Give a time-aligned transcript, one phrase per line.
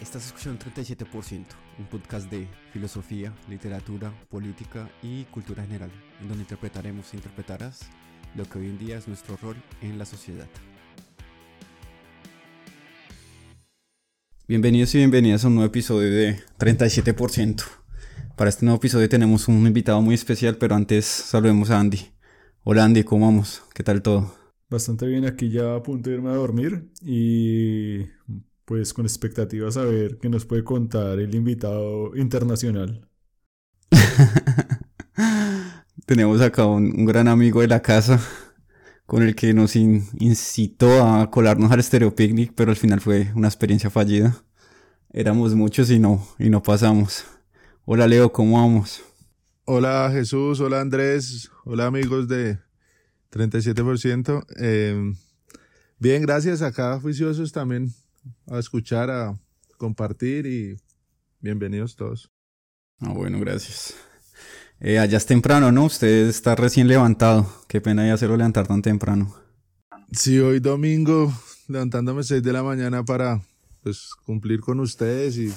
[0.00, 1.46] Estás escuchando 37%,
[1.78, 7.88] un podcast de filosofía, literatura, política y cultura general, en donde interpretaremos e interpretarás
[8.34, 10.48] lo que hoy en día es nuestro rol en la sociedad.
[14.46, 17.64] Bienvenidos y bienvenidas a un nuevo episodio de 37%.
[18.36, 22.00] Para este nuevo episodio tenemos un invitado muy especial, pero antes saludemos a Andy.
[22.64, 23.62] Hola Andy, ¿cómo vamos?
[23.74, 24.34] ¿Qué tal todo?
[24.68, 28.00] Bastante bien, aquí ya a punto de irme a dormir y
[28.66, 33.08] pues con expectativas a ver qué nos puede contar el invitado internacional.
[36.04, 38.20] Tenemos acá un, gran amigo de la casa
[39.06, 43.46] con el que nos incitó a colarnos al Stereo Picnic, pero al final fue una
[43.46, 44.36] experiencia fallida.
[45.12, 47.24] Éramos muchos y no, y no pasamos.
[47.84, 49.04] Hola Leo, ¿cómo vamos?
[49.64, 52.58] Hola Jesús, hola Andrés, hola amigos de
[53.30, 54.44] 37%.
[54.58, 55.14] Eh,
[56.00, 57.94] bien, gracias, acá juiciosos también
[58.46, 59.38] a escuchar, a
[59.78, 60.76] compartir y
[61.40, 62.30] bienvenidos todos.
[63.00, 63.94] Ah, bueno, gracias.
[64.80, 65.84] Eh, allá es temprano, ¿no?
[65.84, 67.50] Usted está recién levantado.
[67.68, 69.34] Qué pena ya hacerlo levantar tan temprano.
[70.12, 71.32] Sí, hoy domingo,
[71.68, 73.42] levantándome 6 de la mañana para
[73.82, 75.52] pues cumplir con ustedes y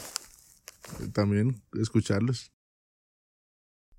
[1.13, 2.51] también escucharlos.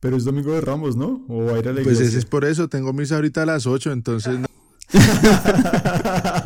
[0.00, 1.24] Pero es domingo de Ramos, ¿no?
[1.28, 3.46] O va a ir a la Pues ese es por eso, tengo misa ahorita a
[3.46, 4.38] las 8, entonces...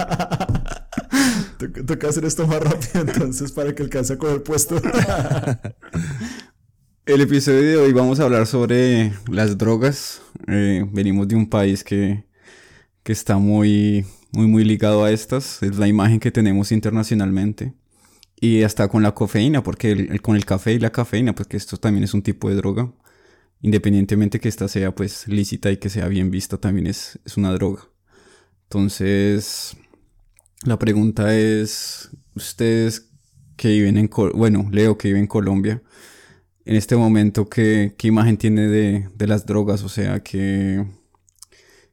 [1.69, 4.81] Toca hacer esto más rápido entonces para que alcance a coger puesto.
[7.07, 10.23] El episodio de hoy vamos a hablar sobre las drogas.
[10.49, 12.25] Eh, venimos de un país que,
[13.03, 15.63] que está muy, muy, muy ligado a estas.
[15.63, 17.75] Es la imagen que tenemos internacionalmente.
[18.41, 21.77] Y hasta con la cafeína, porque con el café y la cafeína, pues que esto
[21.77, 22.91] también es un tipo de droga.
[23.61, 27.53] Independientemente que esta sea pues lícita y que sea bien vista, también es, es una
[27.53, 27.83] droga.
[28.65, 29.77] Entonces,
[30.65, 33.11] la pregunta es, ustedes
[33.57, 35.83] que viven en, bueno, Leo que vive en Colombia,
[36.65, 39.83] en este momento, ¿qué, qué imagen tiene de, de, las drogas?
[39.83, 40.87] O sea, ¿qué,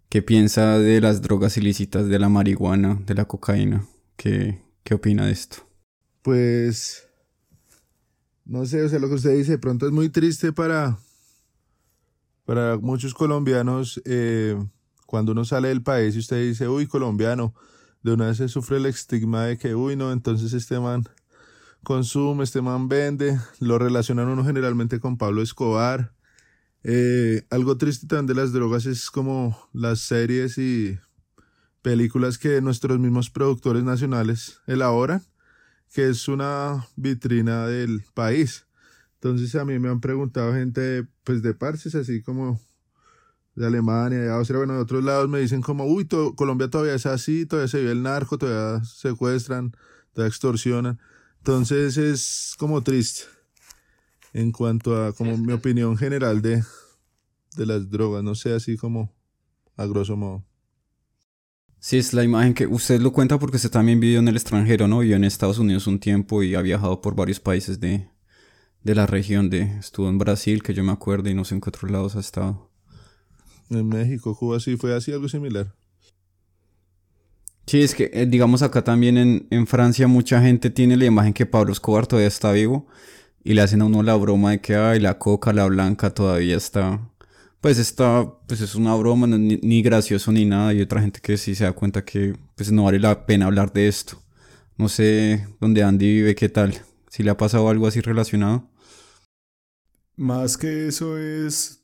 [0.07, 3.85] ¿qué piensa de las drogas ilícitas, de la marihuana, de la cocaína?
[4.16, 5.57] ¿Qué, qué opina de esto?
[6.22, 7.07] Pues,
[8.46, 10.97] no sé, o sea, lo que usted dice, de pronto es muy triste para,
[12.46, 14.57] para muchos colombianos eh,
[15.06, 17.53] cuando uno sale del país y usted dice, uy, colombiano,
[18.03, 21.07] de una vez se sufre el estigma de que, uy, no, entonces este man
[21.84, 26.13] consume, este man vende, lo relacionan uno generalmente con Pablo Escobar.
[26.84, 30.97] Eh, algo triste también de las drogas es como las series y
[31.81, 35.23] películas que nuestros mismos productores nacionales elaboran,
[35.94, 38.66] que es una vitrina del país.
[39.16, 42.59] Entonces a mí me han preguntado gente pues de parces así como
[43.56, 47.06] de Alemania, de Austria, bueno, de otros lados me dicen como, uy, Colombia todavía es
[47.06, 49.75] así, todavía se vive el narco, todavía secuestran,
[50.13, 51.00] todavía extorsionan.
[51.39, 53.23] Entonces es como triste
[54.34, 56.63] en cuanto a como mi opinión general de,
[57.57, 59.13] de las drogas, no sé, así como
[59.75, 60.45] a grosso modo.
[61.79, 64.88] Sí, es la imagen que usted lo cuenta porque usted también vivió en el extranjero,
[64.88, 65.00] ¿no?
[65.00, 68.07] Vivió en Estados Unidos un tiempo y ha viajado por varios países de,
[68.84, 69.63] de la región de...
[69.79, 72.19] Estuvo en Brasil, que yo me acuerdo, y no sé en qué otros lados ha
[72.19, 72.71] estado.
[73.72, 75.74] En México, Cuba sí fue así, algo similar.
[77.66, 81.32] Sí, es que eh, digamos acá también en, en, Francia mucha gente tiene la imagen
[81.34, 82.88] que Pablo Escobar todavía está vivo
[83.46, 86.58] y le hacen a uno la broma de que ay, la coca, la blanca todavía
[86.58, 87.00] está.
[87.62, 90.74] Pues está, pues es una broma, ni, ni, gracioso ni nada.
[90.74, 93.72] Y otra gente que sí se da cuenta que pues no vale la pena hablar
[93.72, 94.22] de esto.
[94.78, 96.74] No sé dónde Andy vive, qué tal.
[97.09, 98.68] Si le ha pasado algo así relacionado.
[100.18, 101.81] Más que eso es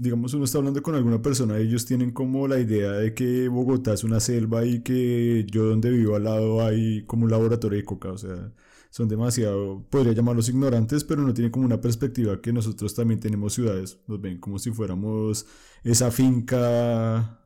[0.00, 3.92] digamos, uno está hablando con alguna persona, ellos tienen como la idea de que Bogotá
[3.92, 7.84] es una selva y que yo donde vivo al lado hay como un laboratorio de
[7.84, 8.50] coca, o sea,
[8.88, 13.52] son demasiado, podría llamarlos ignorantes, pero no tienen como una perspectiva que nosotros también tenemos
[13.52, 15.46] ciudades, nos ven como si fuéramos
[15.84, 17.38] esa finca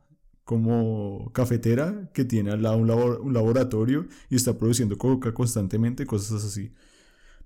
[0.44, 6.44] como cafetera que tiene al lado un, un laboratorio y está produciendo coca constantemente, cosas
[6.44, 6.72] así.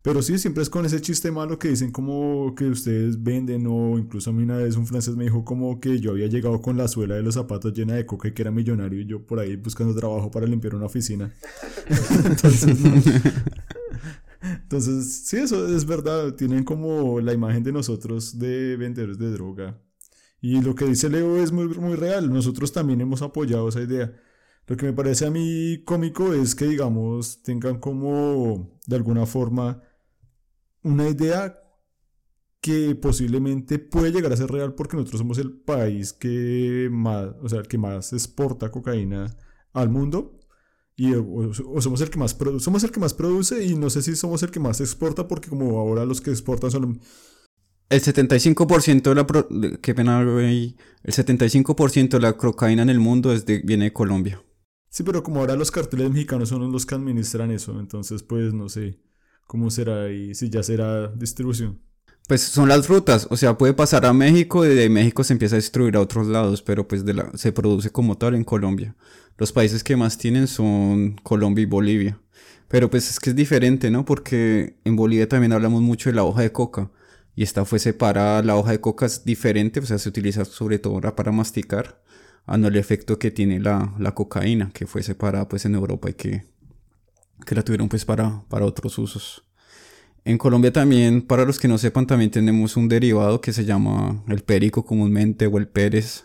[0.02, 3.98] Pero sí, siempre es con ese chiste malo que dicen como que ustedes venden o
[3.98, 6.76] incluso a mí una vez un francés me dijo como que yo había llegado con
[6.76, 9.40] la suela de los zapatos llena de coca y que era millonario y yo por
[9.40, 11.34] ahí buscando trabajo para limpiar una oficina.
[12.24, 12.78] Entonces,
[14.42, 16.34] Entonces, sí, eso es verdad.
[16.34, 19.80] Tienen como la imagen de nosotros de vendedores de droga.
[20.40, 22.32] Y lo que dice Leo es muy, muy real.
[22.32, 24.12] Nosotros también hemos apoyado esa idea.
[24.66, 29.82] Lo que me parece a mí cómico es que, digamos, tengan como, de alguna forma,
[30.82, 31.58] una idea
[32.60, 37.48] que posiblemente puede llegar a ser real porque nosotros somos el país que más, o
[37.48, 39.36] sea, el que más exporta cocaína
[39.72, 40.38] al mundo
[40.96, 44.16] y o, somos el que más somos el que más produce y no sé si
[44.16, 47.00] somos el que más exporta porque como ahora los que exportan son
[47.90, 53.46] el 75% de la qué pena el 75% de la cocaína en el mundo es
[53.46, 54.42] de, viene de Colombia.
[54.90, 58.68] Sí, pero como ahora los carteles mexicanos son los que administran eso, entonces pues no
[58.68, 58.98] sé
[59.48, 61.80] cómo será y si ya será distribución.
[62.28, 65.56] Pues son las rutas, o sea, puede pasar a México y de México se empieza
[65.56, 68.94] a distribuir a otros lados, pero pues de la, se produce como tal en Colombia.
[69.38, 72.20] Los países que más tienen son Colombia y Bolivia.
[72.68, 74.04] Pero pues es que es diferente, ¿no?
[74.04, 76.90] Porque en Bolivia también hablamos mucho de la hoja de coca
[77.34, 80.78] y esta fue separada, la hoja de coca es diferente, o sea, se utiliza sobre
[80.78, 82.02] todo para masticar,
[82.44, 86.10] a no el efecto que tiene la, la cocaína, que fue separada pues en Europa
[86.10, 86.44] y que,
[87.46, 89.44] que la tuvieron pues para, para otros usos.
[90.24, 94.22] En Colombia también, para los que no sepan, también tenemos un derivado que se llama
[94.28, 96.24] el perico comúnmente o el pérez,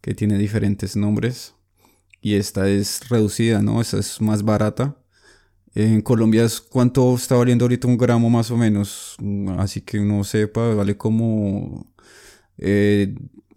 [0.00, 1.54] que tiene diferentes nombres.
[2.20, 3.80] Y esta es reducida, ¿no?
[3.80, 4.96] Esta es más barata.
[5.74, 9.16] En Colombia es cuánto está valiendo ahorita un gramo más o menos.
[9.58, 11.92] Así que no sepa, vale como
[12.58, 13.14] eh,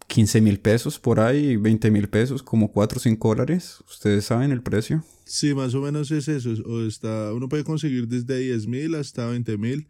[0.09, 3.77] 15 mil pesos por ahí, 20 mil pesos, como 4 o 5 dólares.
[3.88, 5.06] ¿Ustedes saben el precio?
[5.25, 6.50] Sí, más o menos es eso.
[6.65, 9.88] O está, uno puede conseguir desde 10 mil hasta 20 mil.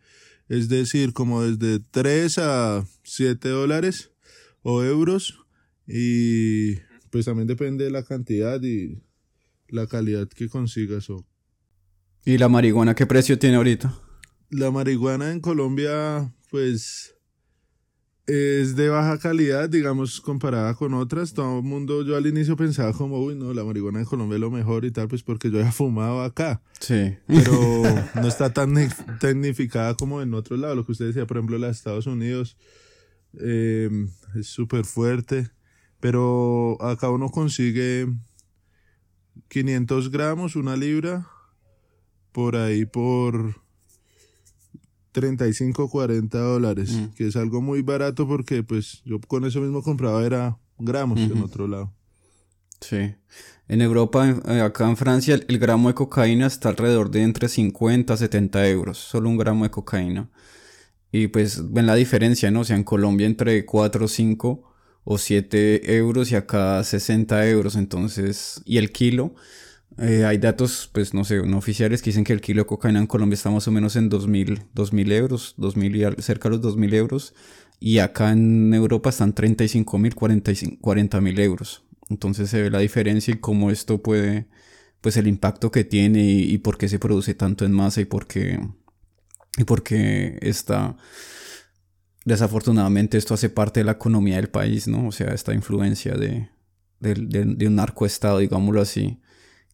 [0.49, 4.11] Es decir, como desde 3 a 7 dólares
[4.61, 5.39] o euros.
[5.87, 6.75] Y
[7.09, 9.01] pues también depende de la cantidad y
[9.69, 11.07] la calidad que consigas.
[12.25, 13.97] ¿Y la marihuana qué precio tiene ahorita?
[14.49, 17.15] La marihuana en Colombia, pues
[18.29, 21.33] es de baja calidad, digamos, comparada con otras.
[21.33, 24.41] Todo el mundo, yo al inicio pensaba como, uy, no, la marihuana en Colombia es
[24.41, 26.61] lo mejor y tal, pues porque yo he fumado acá.
[26.79, 27.17] Sí.
[27.25, 27.81] Pero
[28.15, 28.75] no está tan
[29.19, 30.77] tecnificada como en otros lados.
[30.77, 32.55] Lo que usted decía, por ejemplo, los Estados Unidos
[33.39, 35.49] em, es súper fuerte.
[35.99, 38.07] Pero acá uno consigue
[39.47, 41.27] 500 gramos, una libra,
[42.31, 43.55] por ahí por
[45.19, 47.15] 35, 40 dólares, mm.
[47.15, 51.41] que es algo muy barato porque pues yo con eso mismo compraba era gramos en
[51.43, 51.93] otro lado.
[52.79, 53.15] Sí.
[53.67, 58.13] En Europa, eh, acá en Francia, el, gramo de cocaína está alrededor de entre 50
[58.13, 60.29] a 70 euros, solo un gramo de cocaína.
[61.11, 62.61] Y pues ven la diferencia, ¿no?
[62.61, 64.63] O sea, en Colombia entre 4, 5
[65.03, 69.35] o 7 euros y acá 60 euros, entonces, y el kilo
[70.01, 72.99] eh, hay datos, pues no sé, no oficiales que dicen que el kilo de cocaína
[72.99, 76.77] en Colombia está más o menos en 2.000, 2000 euros, 2000 y cerca de los
[76.77, 77.33] 2.000 euros.
[77.81, 80.15] Y acá en Europa están 35.000,
[80.79, 81.83] 40.000 euros.
[82.09, 84.47] Entonces se ve la diferencia y cómo esto puede,
[85.01, 88.25] pues el impacto que tiene y, por qué se produce tanto en masa y por
[88.27, 88.59] qué,
[89.57, 90.97] y por qué está,
[92.25, 95.07] desafortunadamente esto hace parte de la economía del país, ¿no?
[95.07, 96.49] O sea, esta influencia de,
[96.99, 99.19] de, de un narcoestado, digámoslo así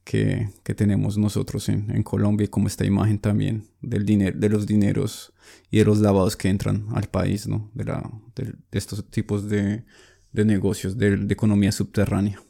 [0.06, 5.34] que, tenemos nosotros en, Colombia y como esta imagen también del dinero, de los dineros
[5.72, 7.72] y de los lavados que entran al país, ¿no?
[7.74, 9.84] De, estos tipos de,
[10.31, 12.42] negocios, de, economía subterránea.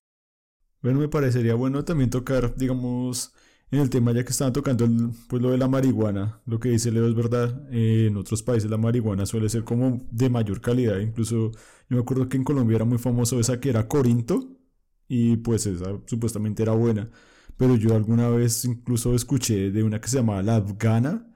[0.82, 3.34] Bueno, me parecería bueno también tocar, digamos,
[3.72, 4.88] en el tema ya que estaban tocando
[5.28, 8.70] pues lo de la marihuana, lo que dice Leo es verdad, eh, en otros países
[8.70, 12.76] la marihuana suele ser como de mayor calidad, incluso yo me acuerdo que en Colombia
[12.76, 14.60] era muy famoso esa que era Corinto
[15.08, 17.10] y pues esa supuestamente era buena
[17.58, 21.28] pero yo alguna vez incluso escuché de una que se llamaba la Afgana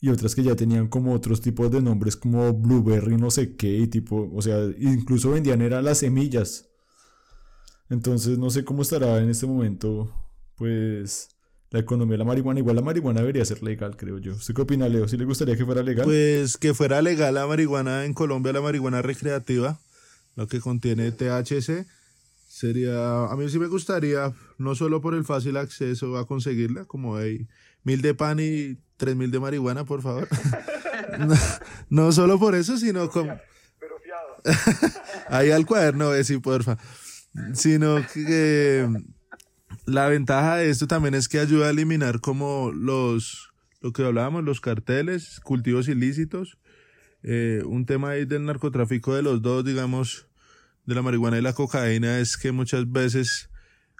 [0.00, 3.78] y otras que ya tenían como otros tipos de nombres como Blueberry no sé qué
[3.78, 6.68] y tipo, o sea, incluso vendían eran las semillas.
[7.90, 10.12] Entonces no sé cómo estará en este momento
[10.56, 11.28] pues
[11.70, 12.60] la economía de la marihuana.
[12.60, 14.32] Igual la marihuana debería ser legal, creo yo.
[14.32, 15.08] ¿Usted qué opina, Leo?
[15.08, 16.04] ¿Sí le gustaría que fuera legal?
[16.04, 19.80] Pues que fuera legal la marihuana en Colombia, la marihuana recreativa,
[20.36, 21.86] lo que contiene THC
[22.54, 27.16] Sería, a mí sí me gustaría, no solo por el fácil acceso a conseguirla, como
[27.16, 27.48] hay
[27.82, 30.28] mil de pan y tres mil de marihuana, por favor.
[31.90, 33.36] no, solo por eso, sino como...
[33.80, 34.92] Pero fiado.
[35.30, 36.78] ahí al cuaderno, eh, sí, porfa.
[37.54, 38.88] Sino que
[39.84, 44.44] la ventaja de esto también es que ayuda a eliminar como los, lo que hablábamos,
[44.44, 46.56] los carteles, cultivos ilícitos.
[47.24, 50.28] Eh, un tema ahí del narcotráfico de los dos, digamos,
[50.86, 53.48] de la marihuana y la cocaína es que muchas veces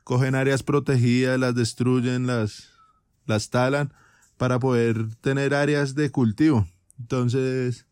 [0.04, 2.70] cogen áreas protegidas, las destruyen, las,
[3.26, 3.92] las talan
[4.36, 6.66] para poder tener áreas de cultivo.
[6.98, 7.86] Entonces,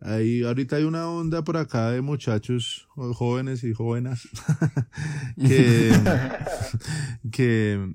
[0.00, 4.28] ahí ahorita hay una onda por acá de muchachos jóvenes y jóvenes
[5.40, 5.92] que,
[7.32, 7.94] que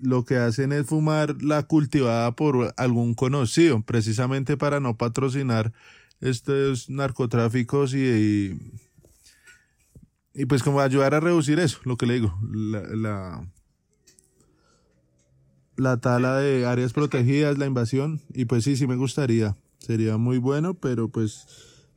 [0.00, 5.72] lo que hacen es fumar la cultivada por algún conocido, precisamente para no patrocinar
[6.20, 8.87] estos narcotráficos y y
[10.46, 13.42] pues como ayudar a reducir eso, lo que le digo, la,
[15.76, 20.38] la tala de áreas protegidas, la invasión, y pues sí, sí me gustaría, sería muy
[20.38, 21.46] bueno, pero pues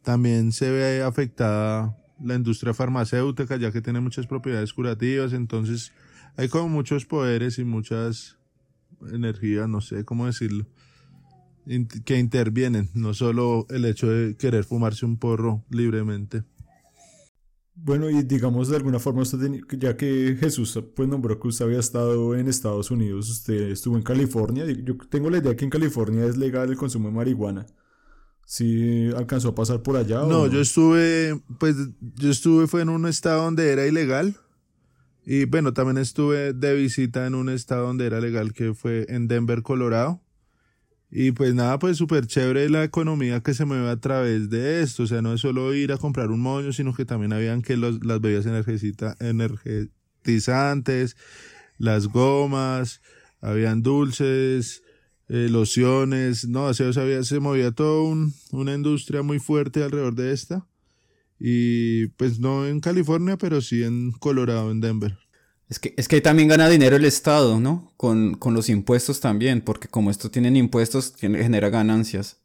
[0.03, 5.91] también se ve afectada la industria farmacéutica, ya que tiene muchas propiedades curativas, entonces
[6.37, 8.37] hay como muchos poderes y muchas
[9.11, 10.67] energías, no sé cómo decirlo,
[12.05, 16.43] que intervienen, no solo el hecho de querer fumarse un porro libremente.
[17.73, 19.39] Bueno, y digamos de alguna forma, usted,
[19.79, 24.03] ya que Jesús pues nombró que usted había estado en Estados Unidos, usted estuvo en
[24.03, 27.65] California, yo tengo la idea que en California es legal el consumo de marihuana.
[28.45, 30.25] ¿Sí alcanzó a pasar por allá?
[30.25, 31.77] No, yo estuve, pues
[32.15, 34.35] yo estuve, fue en un estado donde era ilegal.
[35.25, 39.29] Y bueno, también estuve de visita en un estado donde era legal, que fue en
[39.29, 40.21] Denver, Colorado.
[41.11, 45.03] Y pues nada, pues súper chévere la economía que se mueve a través de esto.
[45.03, 47.75] O sea, no es solo ir a comprar un moño, sino que también habían que
[47.75, 48.45] los, las bebidas
[49.19, 51.17] energetizantes,
[51.77, 53.01] las gomas,
[53.41, 54.83] habían dulces,
[55.27, 60.65] eh, lociones, no, o sea, se movía toda una industria muy fuerte alrededor de esta.
[61.39, 65.17] Y pues no en California, pero sí en Colorado, en Denver.
[65.71, 67.93] Es que, es que también gana dinero el Estado, ¿no?
[67.95, 72.41] Con, con los impuestos también, porque como esto tienen impuestos, tiene, genera ganancias.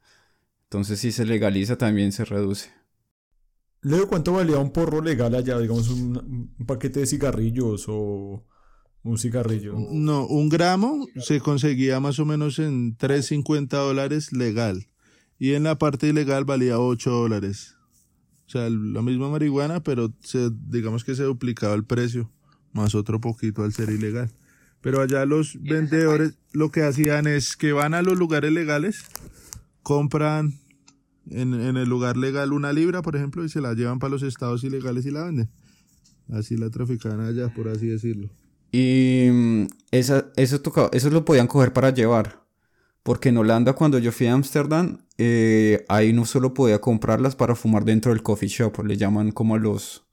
[0.66, 2.71] Entonces si se legaliza también se reduce.
[3.83, 5.59] Leo, ¿cuánto valía un porro legal allá?
[5.59, 8.45] Digamos, un, paquete de cigarrillos o
[9.02, 9.75] un cigarrillo.
[9.76, 14.87] No, un gramo se conseguía más o menos en 3.50 dólares legal.
[15.37, 17.75] Y en la parte ilegal valía 8 dólares.
[18.47, 22.30] O sea, la misma marihuana, pero se, digamos que se duplicaba el precio
[22.76, 24.30] más otro poquito al ser ilegal.
[24.80, 29.04] Pero allá los vendedores lo que hacían es que van a los lugares legales,
[29.83, 30.54] compran
[31.30, 34.62] en, el lugar legal una libra, por ejemplo, y se la llevan para los estados
[34.62, 35.49] ilegales y la venden.
[36.33, 38.30] Así la trafican allá, por así decirlo.
[38.71, 42.45] Y mm, esa, eso, tocaba, eso lo podían coger para llevar.
[43.02, 47.54] Porque en Holanda, cuando yo fui a Ámsterdam, eh, ahí no solo podía comprarlas para
[47.54, 50.05] fumar dentro del coffee shop, le llaman como a los,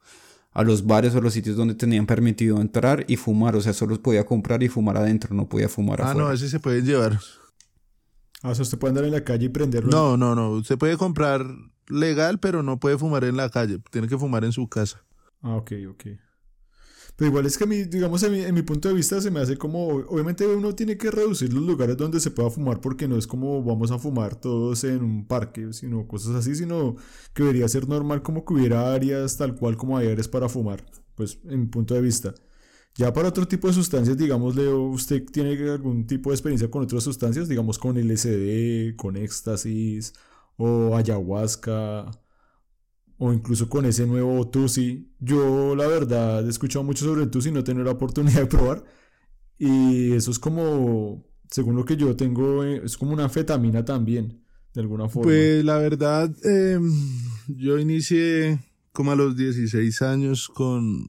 [0.54, 3.56] a los bares o los sitios donde tenían permitido entrar y fumar.
[3.56, 6.26] O sea, solo podía comprar y fumar adentro, no podía fumar ah, afuera.
[6.26, 7.20] Ah, no, ese se puede llevar.
[8.42, 9.90] Ah, o sea, usted puede andar en la calle y prenderlo.
[9.90, 10.52] No, no, no.
[10.52, 11.46] Usted puede comprar
[11.88, 13.80] legal, pero no puede fumar en la calle.
[13.92, 15.04] Tiene que fumar en su casa.
[15.42, 16.06] Ah, ok, ok.
[17.16, 19.56] Pero igual es que, a mí, digamos, en mi, punto de vista se me hace
[19.58, 23.28] como, obviamente uno tiene que reducir los lugares donde se pueda fumar porque no es
[23.28, 26.96] como vamos a fumar todos en un parque, sino cosas así, sino
[27.34, 30.84] que debería ser normal como que hubiera áreas tal cual como hay áreas para fumar,
[31.16, 32.34] pues en mi punto de vista.
[32.96, 37.04] Ya para otro tipo de sustancias, digamos, ¿usted tiene algún tipo de experiencia con otras
[37.04, 37.48] sustancias?
[37.50, 40.14] Digamos, con LSD, con éxtasis
[40.58, 42.12] o ayahuasca
[43.18, 45.12] o incluso con ese nuevo Tusi.
[45.20, 48.46] Yo la verdad he escuchado mucho sobre el Tusi, no he tenido la oportunidad de
[48.48, 48.84] probar.
[49.58, 54.42] Y eso es como, según lo que yo tengo, eh, es como una anfetamina también,
[54.74, 55.30] de alguna forma.
[55.30, 56.92] Pues la verdad, em,
[57.48, 58.60] yo inicié
[58.92, 61.08] como a los 16 años con,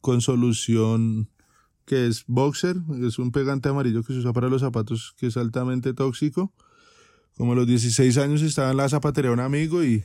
[0.00, 1.28] con solución
[1.84, 5.36] que es Boxer, es un pegante amarillo que se usa para los zapatos que es
[5.36, 6.52] altamente tóxico.
[7.36, 10.04] Como a los 16 años estaba en la zapatería un amigo y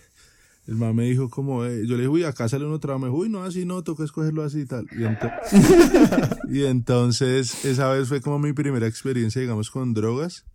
[0.67, 3.07] el man me dijo como, eh, yo le dije, uy, acá sale uno trabajo, me
[3.07, 4.87] dijo, uy, no, así no, toca escogerlo así y tal.
[6.49, 10.45] Y, entonces, esa vez fue como mi primera experiencia, digamos, con drogas,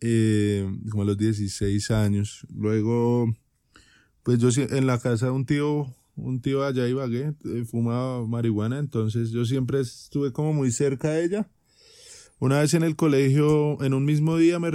[0.00, 2.46] eh, como a los 16 años.
[2.54, 3.34] Luego,
[4.22, 8.78] pues yo en la casa de un tío, un tío allá Ibagué, eh, fumaba marihuana,
[8.78, 11.48] entonces yo siempre estuve como muy cerca de ella.
[12.40, 14.70] Una vez en el colegio, en un mismo día, me,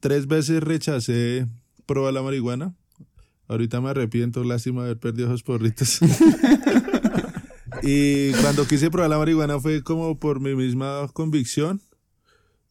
[0.00, 1.46] tres veces rechacé
[1.86, 2.74] probar la marihuana
[3.48, 6.00] Ahorita me arrepiento, lástima de haber perdido esos porritos.
[7.82, 11.80] y cuando quise probar la marihuana fue como por mi misma convicción.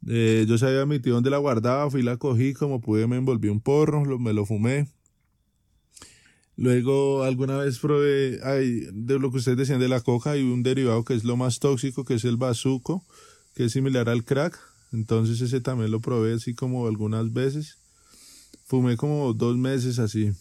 [0.08, 3.50] Eh, yo sabía mi tío dónde la guardaba, fui la cogí, como pude me envolví
[3.50, 4.88] un porro, me lo fumé.
[6.58, 10.64] Luego alguna vez probé, ay, de lo que ustedes decían de la coca, hay un
[10.64, 13.06] derivado que es lo más tóxico, que es el bazuco,
[13.56, 14.60] que es similar al crack.
[14.92, 17.78] Entonces ese también lo probé así como algunas veces.
[18.66, 20.32] Fumé como dos meses así.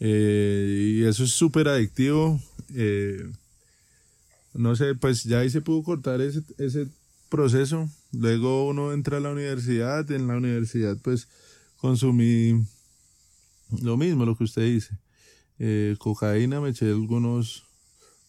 [0.00, 2.40] Eh, y eso es súper adictivo.
[2.74, 3.30] Eh,
[4.54, 6.88] no sé, pues ya ahí se pudo cortar ese, ese
[7.28, 7.88] proceso.
[8.12, 11.28] Luego uno entra a la universidad, en la universidad pues
[11.78, 12.64] consumí
[13.80, 14.98] lo mismo, lo que usted dice.
[15.58, 17.64] Eh, cocaína, me eché algunos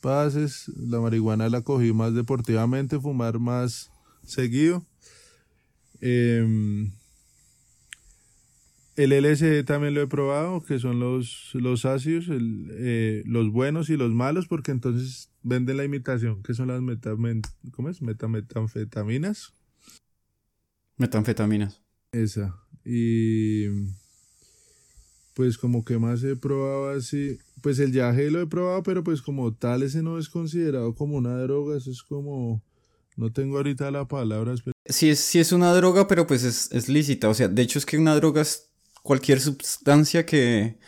[0.02, 3.92] pases, la marihuana la cogí más deportivamente, fumar más
[4.26, 4.86] seguido.
[6.00, 6.90] Eh,
[8.96, 13.98] el LSD también lo he probado, que son los, los ácidos, eh, los buenos y
[13.98, 18.02] los malos, porque entonces venden la imitación, que son las metamen, ¿cómo es?
[18.02, 19.54] metametanfetaminas.
[20.98, 21.82] Metanfetaminas.
[22.12, 22.56] Esa.
[22.86, 23.68] Y
[25.34, 29.22] pues como que más he probado así, pues el yaje lo he probado, pero pues
[29.22, 32.62] como tal ese no es considerado como una droga, eso es como,
[33.18, 34.54] no tengo ahorita la palabra.
[34.86, 37.80] Sí es, sí es una droga, pero pues es, es lícita, o sea, de hecho
[37.80, 38.73] es que una droga es
[39.04, 40.80] cualquier sustancia que,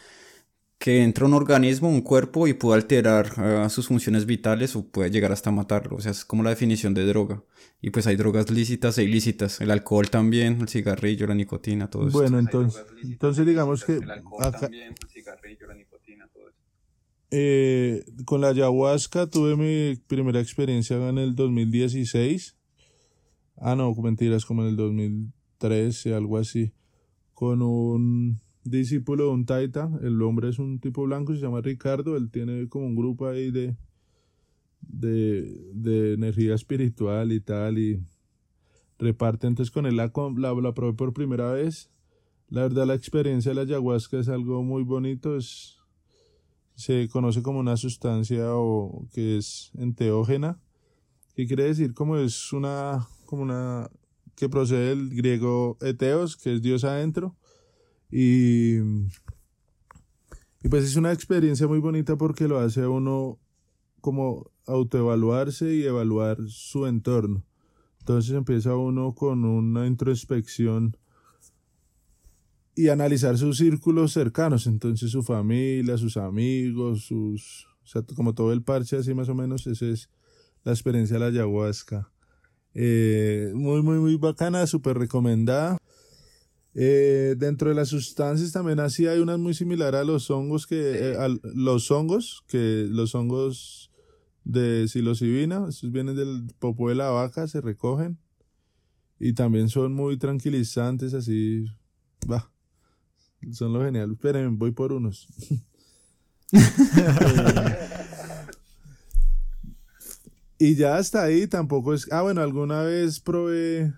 [0.79, 4.88] que entra a un organismo, un cuerpo y puede alterar ah, sus funciones vitales o
[4.88, 5.98] puede llegar hasta matarlo.
[5.98, 7.43] O sea, es como la definición de droga.
[7.81, 9.62] Y pues hay drogas lícitas e ilícitas.
[9.62, 12.17] El alcohol también, el cigarrillo, la nicotina, todo eso.
[12.17, 13.98] Bueno, entonces, entonces digamos que...
[13.98, 16.57] El alcohol también, el cigarrillo, la nicotina, todo eso.
[17.31, 22.55] Eh, con la ayahuasca tuve mi primera experiencia en el 2016.
[23.57, 26.74] Ah, no, mentiras, como en el 2013, algo así.
[27.35, 29.89] Con un discípulo de un taita.
[30.01, 32.17] El hombre es un tipo blanco, se llama Ricardo.
[32.17, 33.75] Él tiene como un grupo ahí de,
[34.81, 37.77] de, energía espiritual y tal.
[37.77, 38.01] Y
[38.97, 41.89] reparte entonces con él la, la, probé por primera vez.
[42.49, 45.37] La verdad, la experiencia de la ayahuasca es algo muy bonito.
[45.37, 45.77] Es,
[46.75, 50.59] se conoce como una sustancia o que es enteógena.
[51.35, 51.93] ¿Qué quiere decir?
[51.93, 53.89] Como es una, como una,
[54.35, 57.35] que procede del griego eteos, que es Dios adentro
[58.11, 58.77] y,
[60.63, 63.39] y pues es una experiencia muy bonita porque lo hace uno
[64.01, 67.43] como autoevaluarse y evaluar su entorno.
[67.99, 70.95] Entonces empieza uno con una introspección
[72.75, 77.67] y analizar sus círculos cercanos, entonces su familia, sus amigos, sus,
[78.15, 80.09] como todo el parche así más o menos, esa es
[80.63, 82.11] la experiencia de la ayahuasca.
[82.75, 85.77] Eh, muy, muy, muy bacana, súper recomendada.
[86.74, 91.13] Eh, dentro de las sustancias también así hay unas muy similares a los hongos que
[91.13, 93.91] eh, los hongos que los hongos
[94.44, 98.17] de psilocibina, esos vienen del popó de la vaca, se recogen
[99.22, 101.65] y también son muy tranquilizantes así,
[102.29, 102.51] va,
[103.53, 104.11] son lo genial.
[104.11, 105.27] Esperen, voy por unos.
[110.57, 113.94] y ya hasta ahí tampoco es, ah bueno, alguna vez probé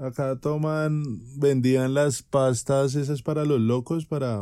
[0.00, 1.02] Acá toman,
[1.36, 4.40] vendían las pastas esas para los locos, para...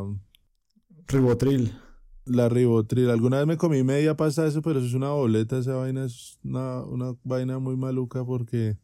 [1.08, 1.76] Ribotril.
[2.24, 3.10] La ribotril.
[3.10, 6.04] Alguna vez me comí media pasta de eso, pero eso es una boleta, esa vaina
[6.04, 8.78] es una, una vaina muy maluca porque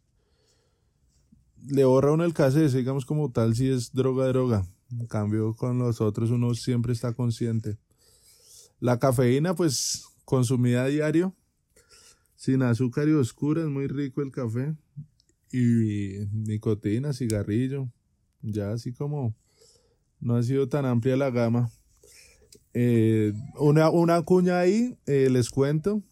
[1.64, 4.66] le borra uno el caso digamos como tal, si es droga, droga.
[4.90, 7.78] En cambio, con los otros uno siempre está consciente.
[8.80, 11.36] La cafeína, pues, consumida a diario,
[12.44, 14.76] sin azúcar y oscura, es muy rico el café
[15.50, 17.88] y nicotina, cigarrillo,
[18.42, 19.34] ya así como
[20.20, 21.70] no ha sido tan amplia la gama.
[22.74, 26.02] Eh, una, una cuña ahí, eh, les cuento.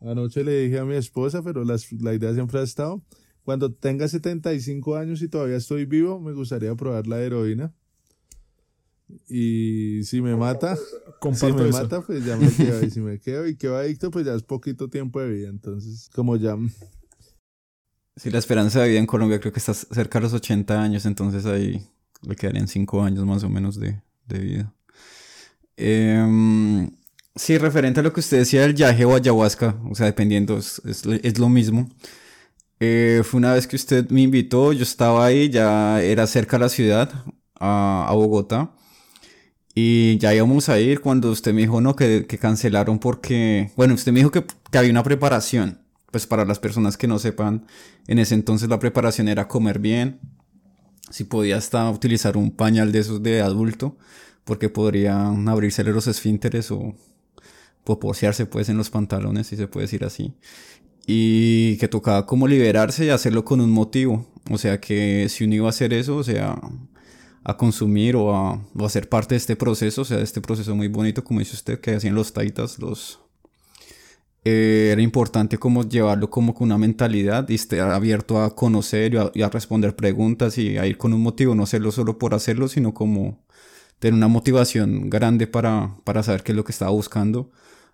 [0.00, 3.02] Anoche le dije a mi esposa, pero la idea siempre ha estado.
[3.42, 7.74] Cuando tenga 75 años y todavía estoy vivo, me gustaría probar la heroína.
[9.28, 12.82] Y si me mata, si me mata, pues ya me quedo.
[12.84, 15.48] Y si me quedo y quedo adicto, pues ya es poquito tiempo de vida.
[15.48, 16.56] Entonces, como ya
[18.16, 21.04] Sí, la esperanza de vida en Colombia creo que está cerca de los 80 años,
[21.04, 21.86] entonces ahí
[22.22, 24.72] le quedarían 5 años más o menos de, vida.
[25.76, 26.90] Em,
[27.34, 31.38] sí, referente a lo que usted decía del yaje o ayahuasca, o sea, dependiendo, es,
[31.38, 31.90] lo mismo.
[32.80, 36.64] Eh, fue una vez que usted me invitó, yo estaba ahí, ya era cerca de
[36.64, 37.12] la ciudad,
[37.60, 38.74] a, Bogotá,
[39.78, 44.10] y ya íbamos a ir cuando usted me dijo, no, que, cancelaron porque, bueno, usted
[44.10, 47.66] me dijo que, que había una preparación pues para las personas que no sepan,
[48.06, 50.18] en ese entonces la preparación era comer bien,
[51.10, 53.98] si podía hasta utilizar un pañal de esos de adulto,
[54.44, 56.94] porque podrían abrirse los esfínteres o
[57.84, 60.32] poposearse pues en los pantalones, si se puede decir así.
[61.06, 64.26] Y que tocaba como liberarse y hacerlo con un motivo.
[64.50, 66.58] O sea que si uno iba a hacer eso, o sea,
[67.48, 70.74] a consumir o a, o ser parte de este proceso, o sea, de este proceso
[70.74, 73.20] muy bonito, como dice usted, que hacían los taitas, los,
[74.44, 79.42] eh, era importante como llevarlo como con una mentalidad y estar abierto a conocer y
[79.42, 82.94] a, responder preguntas y a ir con un motivo, no hacerlo solo por hacerlo, sino
[82.94, 83.44] como
[84.00, 87.52] tener una motivación grande para, para saber qué es lo que estaba buscando,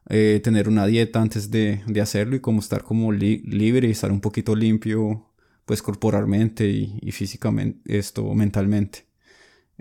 [0.09, 4.13] eh, tener una dieta antes de, de, hacerlo y como estar como libre y estar
[4.13, 5.27] un poquito limpio
[5.67, 9.12] pues corporalmente y, físicamente, esto mentalmente.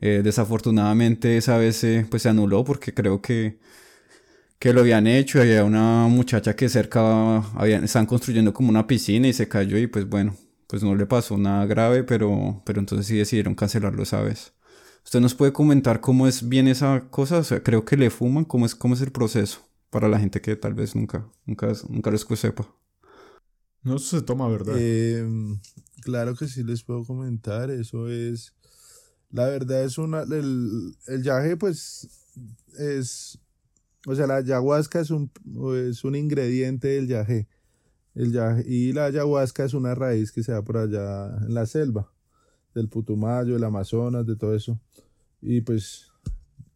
[0.01, 3.59] Eh, desafortunadamente esa vez pues se anuló porque creo que
[4.61, 8.85] que lo habían hecho y había una muchacha que cerca habían, estaban construyendo como una
[8.85, 10.35] piscina y se cayó y pues bueno,
[10.67, 14.53] pues no le pasó nada grave, pero, pero entonces sí decidieron cancelarlo esa vez.
[15.03, 17.39] ¿Usted nos puede comentar cómo es bien esa cosa?
[17.39, 19.67] O sea, creo que le fuman, ¿cómo es, cómo es el proceso?
[19.89, 22.71] Para la gente que tal vez nunca, nunca, nunca lo sepa.
[23.81, 24.75] No se toma, ¿verdad?
[24.77, 25.25] Eh,
[26.01, 27.71] claro que sí les puedo comentar.
[27.71, 28.53] Eso es.
[29.31, 30.23] La verdad es una.
[30.23, 32.07] El, el yaje, pues.
[32.77, 33.39] Es.
[34.07, 35.31] O sea, la ayahuasca es un,
[35.89, 37.47] es un ingrediente del yaje.
[38.15, 38.63] El yaje.
[38.67, 42.11] Y la ayahuasca es una raíz que se da por allá en la selva.
[42.73, 44.79] Del Putumayo, del Amazonas, de todo eso.
[45.41, 46.07] Y pues.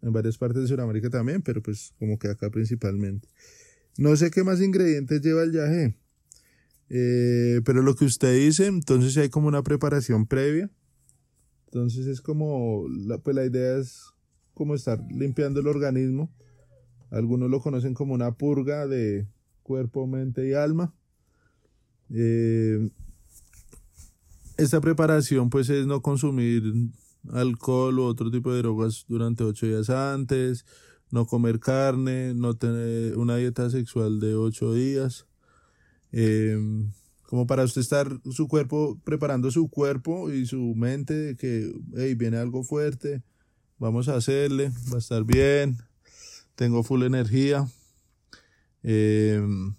[0.02, 3.28] En varias partes de Sudamérica también, pero pues como que acá principalmente.
[3.98, 5.98] No sé qué más ingredientes lleva el yaje.
[6.90, 10.70] Eh, pero lo que usted dice, entonces hay como una preparación previa.
[11.76, 14.14] Entonces es como, la, pues la idea es
[14.54, 16.32] como estar limpiando el organismo.
[17.12, 19.28] Algunos lo conocen como una purga de
[19.62, 20.94] cuerpo, mente y alma.
[22.12, 22.90] Eh,
[24.56, 26.64] esta preparación pues es no consumir
[27.34, 30.66] alcohol u otro tipo de drogas durante ocho días antes,
[31.12, 35.28] no comer carne, no tener una dieta sexual de ocho días.
[36.14, 36.94] Em,
[37.28, 42.16] como para usted estar su cuerpo, preparando su cuerpo y su mente de que, hey,
[42.16, 43.24] viene algo fuerte,
[43.78, 45.78] vamos a hacerle, va a estar bien,
[46.56, 47.68] tengo full energía.
[48.84, 49.76] Em,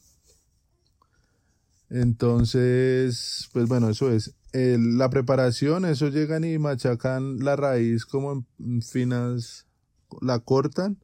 [1.89, 4.35] entonces, pues bueno, eso es.
[4.53, 9.67] la preparación, eso llegan y machacan la raíz como en finas,
[10.23, 10.99] la cortan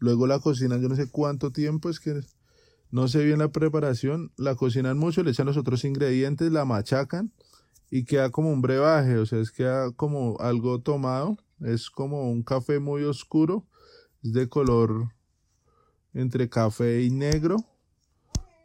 [0.00, 2.22] Luego la cocinan, yo no sé cuánto tiempo, es que
[2.90, 4.32] no sé bien la preparación.
[4.36, 7.32] La cocinan mucho, le echan los otros ingredientes, la machacan
[7.90, 11.36] y queda como un brebaje, o sea, es queda como algo tomado.
[11.60, 13.66] Es como un café muy oscuro,
[14.22, 15.12] es de color
[16.14, 17.56] entre café y negro.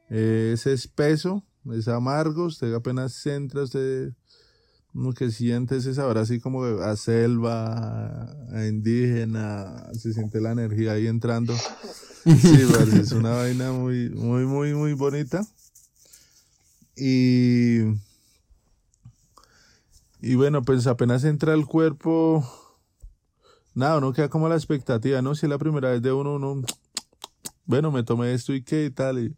[0.10, 4.14] es espeso, es amargo, usted apenas entra, usted
[4.96, 10.94] como que siente ese sabor así como a selva, a indígena, se siente la energía
[10.94, 11.54] ahí entrando.
[12.24, 12.62] Sí,
[13.02, 15.46] es una vaina muy, muy, muy, muy bonita.
[16.96, 17.80] Y,
[20.22, 22.48] y bueno, pues apenas entra el cuerpo,
[23.74, 25.36] nada, uno queda como la expectativa, ¿no?
[25.36, 26.62] Si es la primera vez de uno, uno,
[27.66, 29.36] bueno, me tomé esto y qué y tal, y,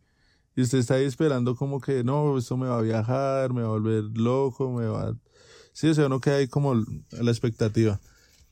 [0.56, 3.70] y usted está ahí esperando como que, no, esto me va a viajar, me va
[3.70, 5.27] a volver loco, me va a
[5.78, 8.00] Sí, o sea, uno queda ahí como la expectativa.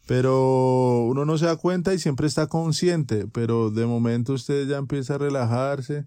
[0.05, 4.77] Pero uno no se da cuenta y siempre está consciente, pero de momento usted ya
[4.77, 6.05] empieza a relajarse,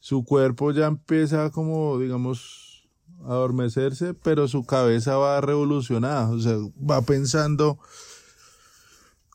[0.00, 2.88] su cuerpo ya empieza como, digamos,
[3.24, 7.78] a adormecerse, pero su cabeza va revolucionada, o sea, va pensando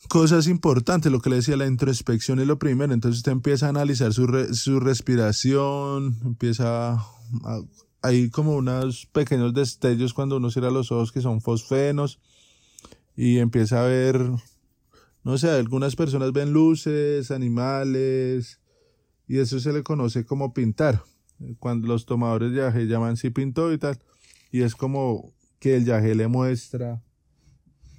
[0.09, 3.69] cosas importantes, lo que le decía, la introspección es lo primero, entonces usted empieza a
[3.69, 7.61] analizar su, su respiración, empieza a,
[8.03, 12.19] hay como unos pequeños destellos cuando uno cierra los ojos que son fosfenos
[13.15, 14.19] y empieza a ver,
[15.23, 18.59] no sé, algunas personas ven luces, animales
[19.25, 21.01] y eso se le conoce como pintar.
[21.59, 23.97] Cuando los tomadores de yaje llaman si pintó y tal.
[24.51, 27.01] Y es como que el yaje le muestra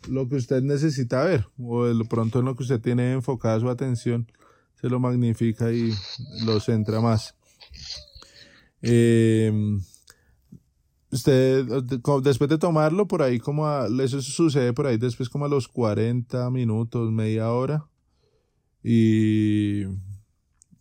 [0.08, 3.70] lo que usted necesita ver o de pronto en lo que usted tiene enfocada su
[3.70, 4.30] atención
[4.78, 5.94] se lo magnifica y
[6.44, 7.34] lo centra más.
[8.82, 9.50] Eh,
[11.14, 11.64] Usted,
[12.24, 16.50] después de tomarlo, por ahí como eso sucede por ahí después como a los 40
[16.50, 17.86] minutos, media hora.
[18.82, 19.84] Y,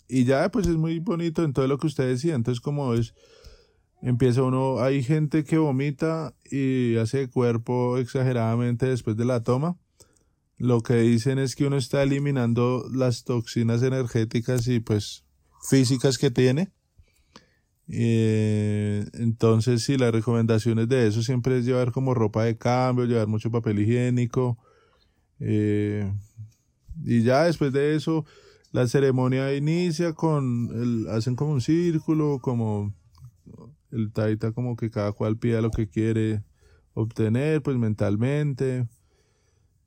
[0.07, 2.33] y ya, pues es muy bonito en todo lo que usted decía.
[2.33, 3.13] Entonces, como es,
[4.01, 9.77] empieza uno, hay gente que vomita y hace cuerpo exageradamente después de la toma.
[10.57, 15.25] Lo que dicen es que uno está eliminando las toxinas energéticas y pues
[15.69, 16.71] físicas que tiene
[17.95, 23.27] eh, entonces, sí, las recomendaciones de eso siempre es llevar como ropa de cambio, llevar
[23.27, 24.57] mucho papel higiénico.
[25.39, 26.11] Eh,
[27.03, 28.25] y ya después de eso,
[28.71, 32.95] la ceremonia inicia con, el, hacen como un círculo, como
[33.91, 36.41] el taita como que cada cual pida lo que quiere
[36.95, 38.87] obtener, pues mentalmente.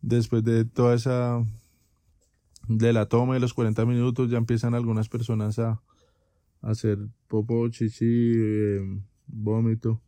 [0.00, 1.44] Después de toda esa,
[2.68, 5.80] de la toma de los 40 minutos, ya empiezan algunas personas a,
[6.66, 6.98] hacer
[7.28, 10.00] popo, chichi, em, vómito.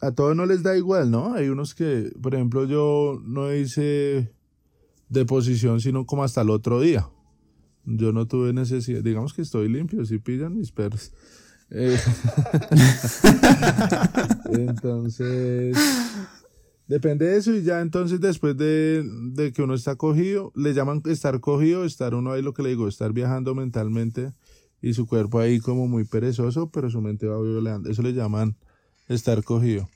[0.00, 1.34] A todos no les da igual, ¿no?
[1.34, 4.30] Hay unos que, por ejemplo, yo no hice
[5.08, 7.08] deposición sino como hasta el otro día.
[7.84, 11.12] Yo no tuve necesidad, digamos que estoy limpio, si pillan mis perros.
[11.70, 11.96] Eh,
[14.52, 15.76] entonces,
[16.86, 21.02] depende de eso y ya entonces después de, de, que uno está cogido, le llaman
[21.06, 24.32] estar cogido, estar uno ahí lo que le digo, estar viajando mentalmente
[24.84, 27.88] y su cuerpo ahí como muy perezoso, pero su mente va violando.
[27.88, 28.54] Eso le llaman
[29.08, 29.88] estar cogido.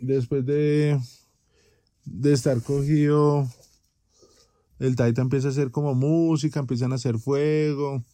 [0.00, 1.00] Después de,
[2.04, 3.48] de estar cogido,
[4.78, 8.04] el taita empieza a hacer como música, empiezan a hacer fuego.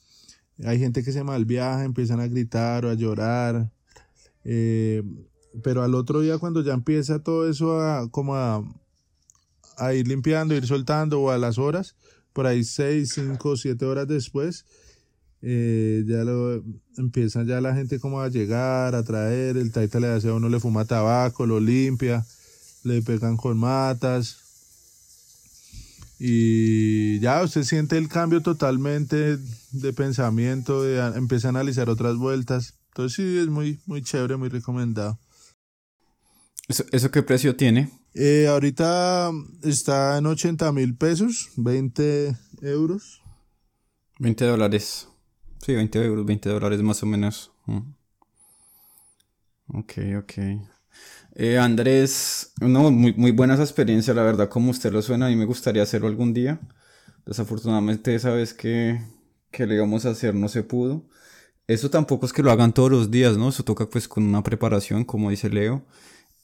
[0.65, 3.71] Hay gente que se malviaja, empiezan a gritar o a llorar.
[4.43, 5.03] Eh,
[5.63, 8.65] pero al otro día cuando ya empieza todo eso a como a,
[9.77, 11.95] a ir limpiando, ir soltando o a las horas,
[12.33, 14.65] por ahí seis, cinco, siete horas después,
[15.47, 16.65] eh, ya lo
[16.97, 20.49] empiezan ya la gente como a llegar, a traer, el taita le hace a uno,
[20.49, 22.25] le fuma tabaco, lo limpia,
[22.83, 24.39] le pegan con matas.
[26.19, 29.37] Y ya usted siente el cambio totalmente
[29.73, 32.73] de pensamiento, de, empieza a analizar otras vueltas.
[32.89, 35.19] Entonces sí, es muy, muy chévere, muy recomendado.
[36.69, 37.91] ¿Eso, qué precio tiene?
[38.15, 39.31] Eh, ahorita
[39.63, 43.21] está en 80 mil pesos, 20 euros.
[44.21, 45.09] 20 dólares.
[45.65, 47.51] Sí, 20 euros, 20 dólares más o menos.
[47.65, 47.79] Mm.
[49.69, 50.33] Ok, ok.
[51.37, 55.37] Eh, Andrés, no, muy, muy buenas experiencias, la verdad, como usted lo suena, a mí
[55.37, 56.61] me gustaría hacerlo algún día.
[57.25, 59.01] Desafortunadamente esa vez que,
[59.51, 61.09] que le íbamos a hacer no se pudo.
[61.67, 63.49] Eso tampoco es que lo hagan todos los días, ¿no?
[63.49, 65.87] Eso toca pues con una preparación, como dice Leo.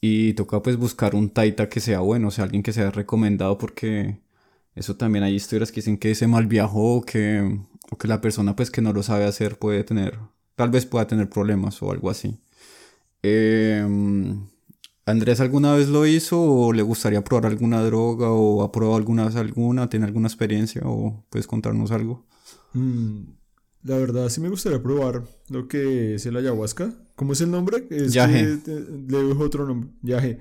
[0.01, 3.59] Y toca pues buscar un taita que sea bueno, o sea, alguien que sea recomendado
[3.59, 4.19] porque
[4.75, 8.57] eso también hay historias que dicen que se mal viajó que, o que la persona
[8.57, 10.19] pues que no lo sabe hacer puede tener,
[10.57, 12.39] tal vez pueda tener problemas o algo así.
[13.23, 14.47] Em,
[15.07, 19.27] Andrés alguna vez lo hizo o le gustaría probar alguna droga o ha probado alguna
[19.27, 22.25] vez alguna, tiene alguna experiencia o puedes contarnos algo?
[22.73, 23.23] Mm,
[23.83, 26.95] la verdad sí me gustaría probar lo que es el ayahuasca.
[27.17, 27.87] ¿Cómo es el nombre?
[27.91, 28.59] Es yaje.
[28.67, 29.91] le dejo otro nombre.
[30.03, 30.39] Yaje.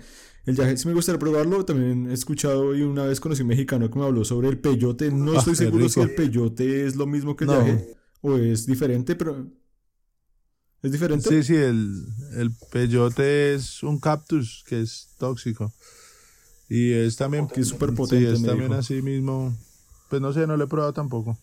[0.50, 1.64] El yaje sí me gustaría probarlo.
[1.64, 4.58] También he escuchado y una vez conocí a un mexicano que me habló sobre el
[4.58, 5.12] peyote.
[5.12, 8.66] No ah, estoy seguro si el peyote es lo mismo que el yaje o es
[8.66, 9.48] diferente, pero...
[10.82, 11.30] ¿Es diferente?
[11.30, 12.04] Sí, sí, el,
[12.38, 15.72] el peyote es un cactus que es tóxico.
[16.68, 17.48] Y es también...
[17.48, 18.36] que es súper potente.
[18.36, 19.56] Sí, es también así mismo.
[20.10, 21.38] Pues no sé, no lo he probado tampoco.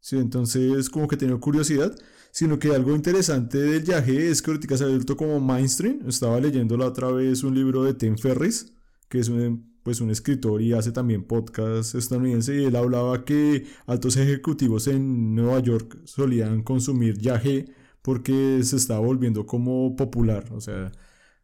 [0.00, 1.94] Sí, entonces como que tengo curiosidad,
[2.32, 6.00] sino que algo interesante del viaje es que ahorita se ha vuelto como mainstream.
[6.08, 8.72] Estaba leyendo la otra vez un libro de Tim Ferris,
[9.08, 13.66] que es un, pues un escritor y hace también podcast estadounidense, y él hablaba que
[13.86, 17.66] altos ejecutivos en Nueva York solían consumir yaje
[18.02, 20.90] porque se está volviendo como popular, o sea,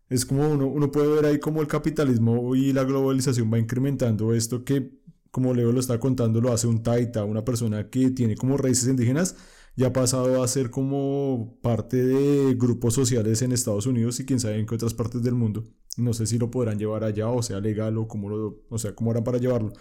[0.09, 4.35] es como uno, uno puede ver ahí como el capitalismo y la globalización va incrementando
[4.35, 4.99] esto que
[5.31, 8.89] como Leo lo está contando, lo hace un taita, una persona que tiene como raíces
[8.89, 9.37] indígenas,
[9.79, 14.41] ya ha pasado a ser como parte de grupos sociales en Estados Unidos y quién
[14.41, 15.63] sabe en qué otras partes del mundo.
[15.97, 18.97] No sé si lo podrán llevar allá o sea legal o cómo, lo, o sea,
[18.97, 19.73] cómo harán para llevarlo.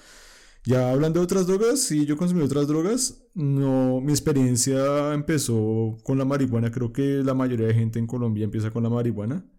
[0.65, 3.23] Ya hablando de otras drogas, si yo consumí otras drogas.
[3.33, 6.69] No, mi experiencia empezó con la marihuana.
[6.69, 9.49] Creo que la mayoría de gente en Colombia empieza con la marihuana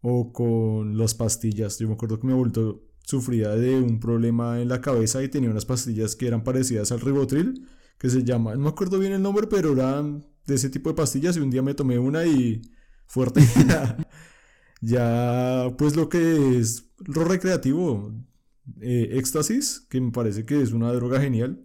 [0.00, 1.78] o con las pastillas.
[1.78, 5.50] Yo me acuerdo que me vuelto sufría de un problema en la cabeza y tenía
[5.50, 7.68] unas pastillas que eran parecidas al ribotril,
[7.98, 10.96] que se llama, no me acuerdo bien el nombre, pero eran de ese tipo de
[10.96, 12.62] pastillas y un día me tomé una y
[13.06, 13.40] fuerte.
[14.80, 18.12] ya, pues lo que es lo recreativo,
[18.80, 21.64] eh, éxtasis, que me parece que es una droga genial.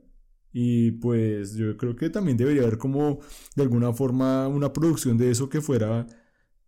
[0.52, 3.20] Y pues yo creo que también debería haber como
[3.56, 6.06] de alguna forma una producción de eso que fuera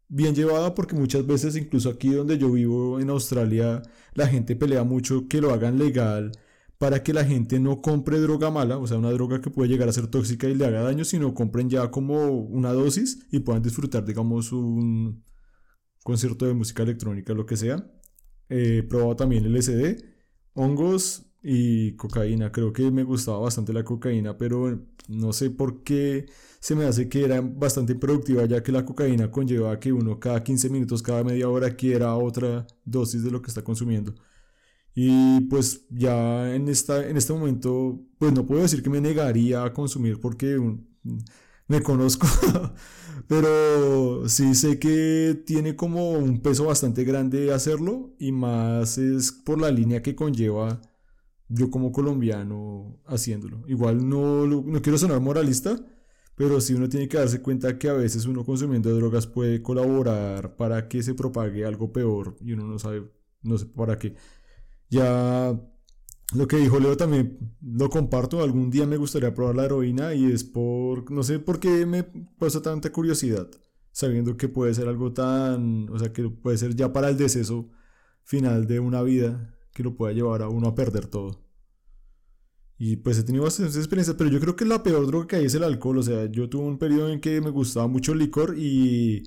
[0.08, 3.82] bien llevada porque muchas veces incluso aquí donde yo vivo en Australia
[4.14, 6.32] la gente pelea mucho que lo hagan legal
[6.78, 9.88] para que la gente no compre droga mala, o sea, una droga que puede llegar
[9.90, 13.64] a ser tóxica y le haga daño, sino compren ya como una dosis y puedan
[13.64, 15.24] disfrutar, digamos, un
[16.04, 17.90] concierto de música electrónica, lo que sea.
[18.50, 20.04] He probado también LSD,
[20.54, 22.52] hongos y cocaína.
[22.52, 26.28] Creo que me gustaba bastante la cocaína, pero no sé por qué
[26.60, 30.44] se me hace que era bastante productiva, ya que la cocaína conlleva que uno cada
[30.44, 34.16] 15 minutos, cada media hora quiera otra dosis de lo que está consumiendo.
[34.96, 39.64] Y pues ya en, esta, en este momento, pues no puedo decir que me negaría
[39.66, 40.58] a consumir porque
[41.68, 42.28] me conozco,
[43.28, 49.60] pero sí sé que tiene como un peso bastante grande hacerlo y más es por
[49.60, 50.82] la línea que conlleva
[51.48, 53.64] yo como colombiano haciéndolo.
[53.68, 55.80] Igual no, no quiero sonar moralista,
[56.36, 60.56] pero sí uno tiene que darse cuenta que a veces uno consumiendo drogas puede colaborar
[60.56, 63.12] para que se propague algo peor y uno no sabe,
[63.44, 64.16] no sé para qué.
[64.90, 65.60] Ya
[66.34, 70.32] lo que dijo Leo también lo comparto, algún día me gustaría probar la heroína y
[70.32, 73.50] es por, no sé por qué me pasa tanta curiosidad,
[73.92, 77.70] sabiendo que puede ser algo tan, o sea, que puede ser ya para el deceso
[78.24, 81.46] final de una vida que lo pueda llevar a uno a perder todo.
[82.78, 85.46] Y pues he tenido bastantes experiencias, pero yo creo que la peor droga que hay
[85.46, 85.98] es el alcohol.
[86.00, 89.24] O sea, yo tuve un periodo en que me gustaba mucho el licor y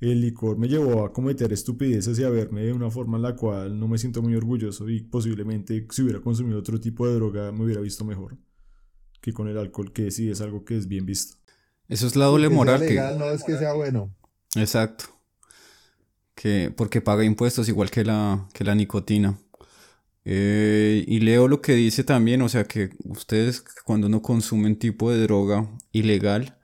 [0.00, 3.34] el licor me llevó a cometer estupideces y a verme de una forma en la
[3.34, 7.50] cual no me siento muy orgulloso y posiblemente si hubiera consumido otro tipo de droga
[7.52, 8.36] me hubiera visto mejor
[9.20, 11.36] que con el alcohol, que sí es algo que es bien visto.
[11.88, 12.80] Eso es la doble moral.
[12.80, 14.14] Que no es que sea bueno.
[14.54, 15.06] Exacto.
[16.34, 19.38] Que, porque paga impuestos igual que la, que la nicotina.
[20.24, 24.76] Eh, y leo lo que dice también, o sea que ustedes cuando uno consume un
[24.76, 26.55] tipo de droga ilegal,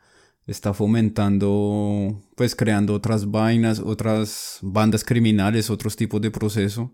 [0.52, 6.92] está fomentando, pues creando otras vainas, otras bandas criminales, otros tipos de proceso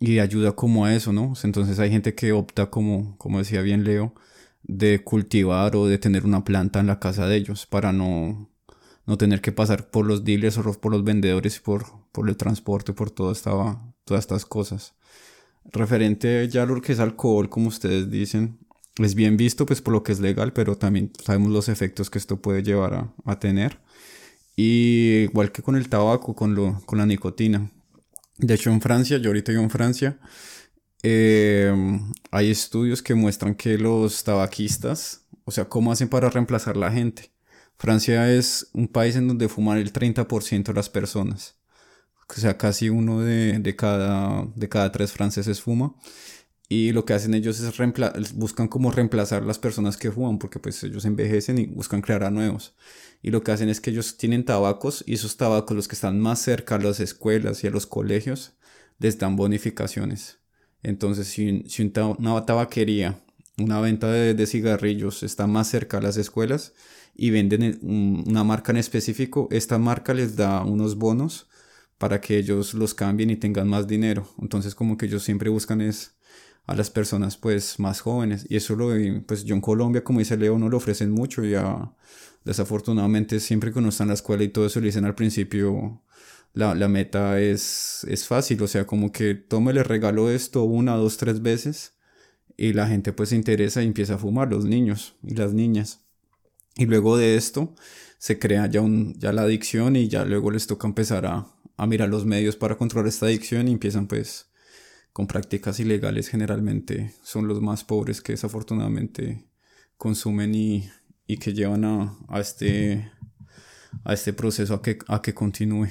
[0.00, 1.34] y ayuda como a eso, ¿no?
[1.44, 4.14] Entonces hay gente que opta como, como decía bien Leo,
[4.62, 8.50] de cultivar o de tener una planta en la casa de ellos para no,
[9.06, 12.36] no tener que pasar por los dealers o por los vendedores y por, por el
[12.36, 13.52] transporte, por toda esta,
[14.04, 14.94] todas estas cosas.
[15.66, 18.58] Referente ya a lo que es alcohol, como ustedes dicen,
[19.06, 22.18] es bien visto pues por lo que es legal, pero también sabemos los efectos que
[22.18, 23.78] esto puede llevar a, tener.
[24.56, 27.70] Y igual que con el tabaco, con, lo, con la nicotina.
[28.38, 30.18] De hecho en Francia, yo ahorita vivo en Francia,
[31.02, 31.72] eh,
[32.30, 37.30] hay estudios que muestran que los tabaquistas, o sea, cómo hacen para reemplazar la gente.
[37.78, 41.56] Francia es un país en donde fuman el 30% de las personas.
[42.28, 45.94] O sea, casi uno de, de, cada, de cada tres franceses fuma
[46.72, 50.80] y lo que hacen ellos es buscan como reemplazar las personas que fuman porque pues
[50.84, 52.74] ellos envejecen y buscan crear a nuevos.
[53.22, 56.20] Y lo que hacen es que ellos tienen tabacos y esos tabacos los que están
[56.20, 58.52] más cerca a las escuelas y a los colegios
[59.00, 60.38] les dan bonificaciones.
[60.84, 63.20] Entonces si, si una tabaquería
[63.58, 66.72] una venta de, de, cigarrillos está más cerca a las escuelas
[67.16, 71.48] y venden una marca en específico esta marca les da unos bonos
[71.98, 74.28] para que ellos los cambien y tengan más dinero.
[74.40, 76.14] Entonces como que ellos siempre buscan es
[76.70, 78.46] a las personas pues más jóvenes.
[78.48, 78.90] Y eso lo
[79.26, 81.92] pues yo en Colombia como dice Leo no lo ofrecen mucho ya
[82.44, 86.02] desafortunadamente siempre que uno está en la escuela y todo eso le dicen al principio
[86.54, 88.62] la, la meta es, es fácil.
[88.62, 91.96] O sea como que tome le regalo esto una dos tres veces
[92.56, 96.04] y la gente pues se interesa y empieza a fumar los niños y las niñas.
[96.76, 97.74] Y luego de esto
[98.18, 101.86] se crea ya, un, ya la adicción y ya luego les toca empezar a, a
[101.88, 104.49] mirar los medios para controlar esta adicción y empiezan pues
[105.12, 109.44] con prácticas ilegales generalmente son los más pobres que desafortunadamente
[109.96, 110.88] consumen y,
[111.38, 113.10] que llevan a, este,
[114.04, 115.88] a este proceso a que, a que continúe.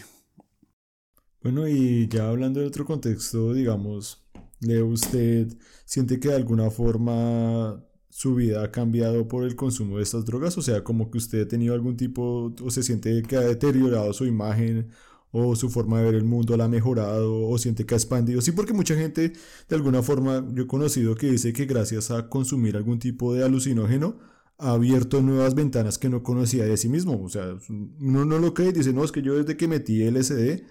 [1.41, 4.25] Bueno, y ya hablando de otro contexto, digamos,
[4.59, 5.47] Leo, ¿usted
[5.85, 10.57] siente que de alguna forma su vida ha cambiado por el consumo de estas drogas?
[10.57, 14.11] O sea, como que usted ha tenido algún tipo, o se siente que ha deteriorado
[14.11, 14.89] su imagen
[15.31, 18.41] o su forma de ver el mundo la ha mejorado o siente que ha expandido.
[18.41, 19.33] Sí, porque mucha gente
[19.67, 23.43] de alguna forma yo he conocido que dice que gracias a consumir algún tipo de
[23.43, 24.17] alucinógeno
[24.57, 27.21] ha abierto nuevas ventanas que no conocía de sí mismo.
[27.23, 30.03] O sea, uno no lo cree y dice, no, es que yo desde que metí
[30.03, 30.63] LSD,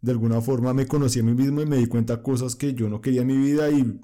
[0.00, 2.88] de alguna forma me conocí a mí mismo y me di cuenta cosas que yo
[2.88, 4.00] no quería en mi vida y,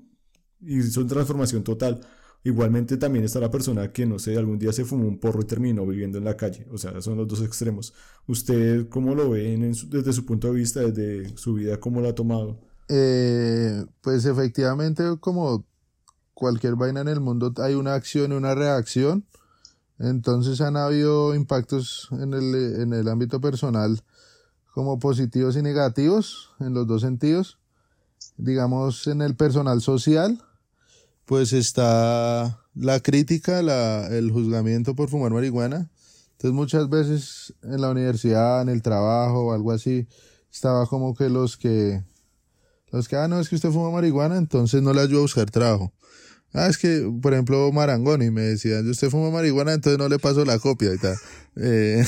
[0.61, 2.01] y son transformación total.
[2.43, 5.45] Igualmente también está la persona que, no sé, algún día se fumó un porro y
[5.45, 6.67] terminó viviendo en la calle.
[6.71, 7.93] O sea, son los dos extremos.
[8.27, 9.57] ¿Usted cómo lo ve
[9.89, 12.59] desde su punto de vista, desde su vida, cómo lo ha tomado?
[12.89, 15.67] Eh, pues efectivamente, como
[16.33, 19.27] cualquier vaina en el mundo, hay una acción y una reacción.
[19.99, 24.03] Entonces han habido impactos en el, en el ámbito personal
[24.73, 27.59] como positivos y negativos, en los dos sentidos.
[28.39, 30.43] Digamos, en el personal social
[31.31, 35.89] pues está la crítica, la, el juzgamiento por fumar marihuana.
[36.33, 40.09] Entonces muchas veces en la universidad, en el trabajo o algo así,
[40.53, 42.03] estaba como que los que,
[42.91, 45.49] los que, ah, no, es que usted fuma marihuana, entonces no le ayudo a buscar
[45.53, 45.93] trabajo.
[46.53, 50.45] Ah, es que, por ejemplo, Marangoni me decía, usted fuma marihuana, entonces no le paso
[50.45, 51.15] la copia y tal.
[51.55, 52.05] Eh,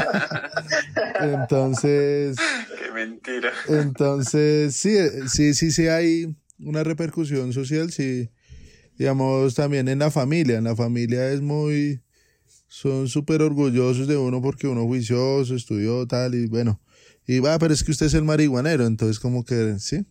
[1.22, 2.36] entonces...
[2.36, 3.50] Qué mentira.
[3.66, 8.30] Entonces, sí, sí, sí, sí hay una repercusión social, sí,
[8.98, 10.58] digamos, también en la familia.
[10.58, 12.02] En la familia es muy,
[12.68, 16.80] son súper orgullosos de uno porque uno juicioso, estudió tal y bueno.
[17.26, 20.04] Y va, pero es que usted es el marihuanero, entonces como que, sí.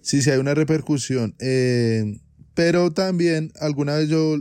[0.00, 1.34] Sí, sí hay una repercusión.
[1.38, 2.20] Eh,
[2.54, 4.40] pero también, alguna vez yo,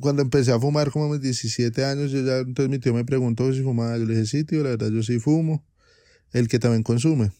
[0.00, 3.04] cuando empecé a fumar como a mis 17 años, yo ya, entonces mi tío me
[3.04, 3.96] preguntó si fumaba.
[3.98, 5.64] Yo le dije, sí, tío, la verdad yo sí fumo.
[6.32, 7.32] El que también consume.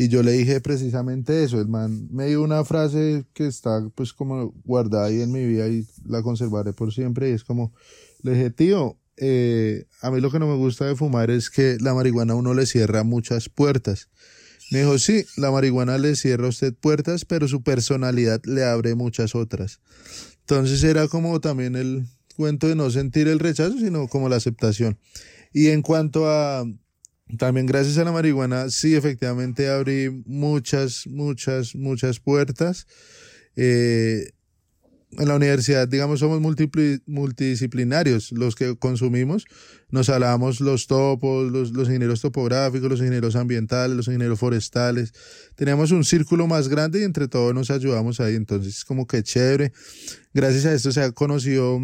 [0.00, 1.60] Y yo le dije precisamente eso.
[1.60, 5.66] El man me dio una frase que está pues como guardada ahí en mi vida
[5.66, 7.30] y la conservaré por siempre.
[7.30, 7.74] Y es como,
[8.22, 11.78] le dije, tío, eh, a mí lo que no me gusta de fumar es que
[11.80, 14.08] la marihuana a uno le cierra muchas puertas.
[14.70, 18.94] Me dijo, sí, la marihuana le cierra a usted puertas, pero su personalidad le abre
[18.94, 19.80] muchas otras.
[20.42, 24.96] Entonces era como también el cuento de no sentir el rechazo, sino como la aceptación.
[25.52, 26.64] Y en cuanto a
[27.36, 32.86] también gracias a la marihuana, sí, efectivamente abrí muchas, muchas, muchas puertas.
[33.56, 34.30] Eh,
[35.12, 36.40] en la universidad, digamos, somos
[37.06, 39.46] multidisciplinarios los que consumimos.
[39.90, 45.14] Nos hablábamos los topos, los, los, ingenieros topográficos, los ingenieros ambientales, los ingenieros forestales.
[45.56, 48.34] Teníamos un círculo más grande y entre todos nos ayudamos ahí.
[48.34, 49.72] Entonces, como que chévere.
[50.34, 51.80] Gracias a esto se ha conocido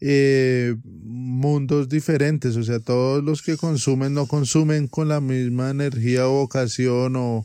[0.00, 2.56] eh, mundos diferentes.
[2.56, 7.44] O sea, todos los que consumen no consumen con la misma energía o vocación o,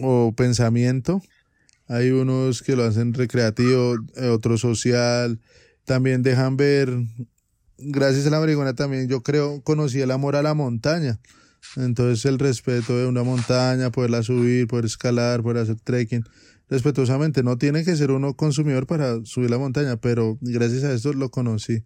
[0.00, 1.22] o pensamiento
[1.92, 5.38] hay unos que lo hacen recreativo, eh, otro social.
[5.84, 6.90] También dejan ver,
[7.76, 11.20] gracias a la marihuana también yo creo, conocí el amor a la montaña.
[11.76, 16.24] Entonces el respeto de una montaña, poderla subir, poder escalar, poder hacer trekking,
[16.72, 17.42] respetuosamente.
[17.42, 21.30] No tiene que ser uno consumidor para subir la montaña, pero gracias a esto lo
[21.30, 21.84] conocí.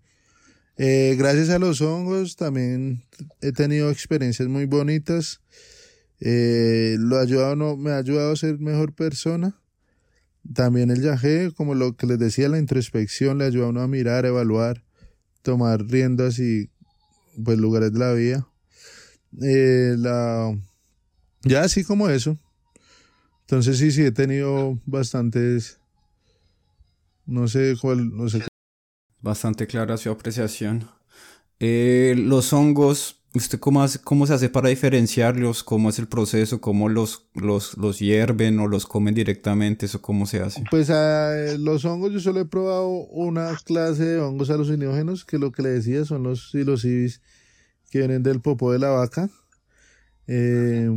[0.78, 3.02] Eh, gracias a los hongos también
[3.40, 5.40] he tenido experiencias muy bonitas.
[6.20, 9.60] Eh, lo ha ayudado, me ha ayudado a ser mejor persona.
[10.54, 13.88] También el viaje, como lo que les decía, la introspección le ayuda a uno a
[13.88, 14.84] mirar, evaluar,
[15.42, 16.70] tomar riendas y
[17.44, 18.46] pues lugares de la vida.
[19.42, 19.96] Eh,
[21.42, 22.38] ya así como eso.
[23.46, 25.80] Entonces sí, sí, he tenido bastantes,
[27.26, 28.42] no sé cuál, no sé.
[29.20, 30.88] Bastante clara su apreciación.
[31.58, 35.62] Eh, los hongos ¿Usted cómo, cómo se hace para diferenciarlos?
[35.62, 36.58] ¿Cómo es el proceso?
[36.62, 39.84] ¿Cómo los, los, los hierven o los comen directamente?
[39.84, 40.64] ¿Eso cómo se hace?
[40.70, 45.52] Pues ah, los hongos, yo solo he probado una clase de hongos alucinógenos que lo
[45.52, 47.20] que le decía son los psilocibis
[47.90, 49.28] que vienen del popó de la vaca.
[50.28, 50.88] Eh,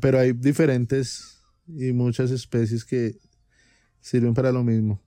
[0.00, 1.37] pero hay diferentes
[1.68, 3.16] y muchas especies que
[4.00, 5.00] sirven para lo mismo.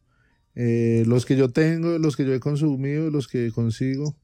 [0.56, 4.16] Eh, los que yo tengo, los que yo he consumido, los que consigo,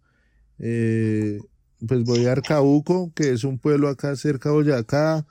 [0.60, 1.40] eh,
[1.88, 5.26] pues voy a Arcauco, que es un pueblo acá cerca de Boyacá.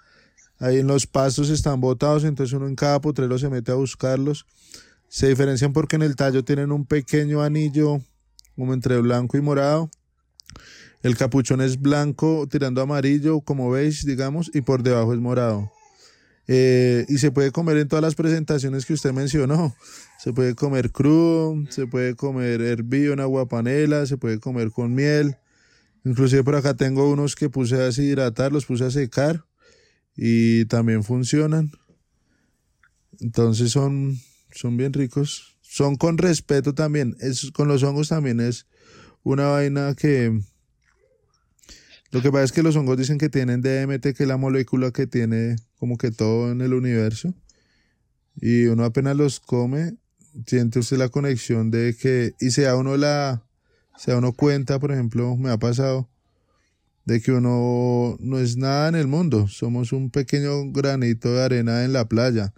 [0.58, 4.46] Ahí en los pastos están botados, entonces uno en cada potrero se mete a buscarlos.
[5.08, 8.00] Se diferencian porque en el tallo tienen un pequeño anillo
[8.54, 9.90] como entre blanco y morado.
[11.02, 15.70] El capuchón es blanco tirando amarillo, como veis, digamos, y por debajo es morado.
[16.48, 19.74] Eh, y se puede comer en todas las presentaciones que usted mencionó.
[20.18, 24.94] Se puede comer crudo, se puede comer hervido en agua panela, se puede comer con
[24.94, 25.36] miel.
[26.04, 29.44] Inclusive por acá tengo unos que puse a deshidratar, los puse a secar
[30.16, 31.72] y también funcionan.
[33.20, 34.18] Entonces son,
[34.52, 35.58] son bien ricos.
[35.62, 37.16] Son con respeto también.
[37.20, 38.66] Es, con los hongos también es
[39.24, 40.40] una vaina que...
[42.12, 44.92] Lo que pasa es que los hongos dicen que tienen DMT, que es la molécula
[44.92, 47.34] que tiene como que todo en el universo.
[48.40, 49.94] Y uno apenas los come,
[50.46, 52.34] siente usted la conexión de que...
[52.40, 53.46] Y se da uno la
[53.96, 56.08] se da uno cuenta, por ejemplo, me ha pasado,
[57.04, 61.84] de que uno no es nada en el mundo, somos un pequeño granito de arena
[61.84, 62.52] en la playa.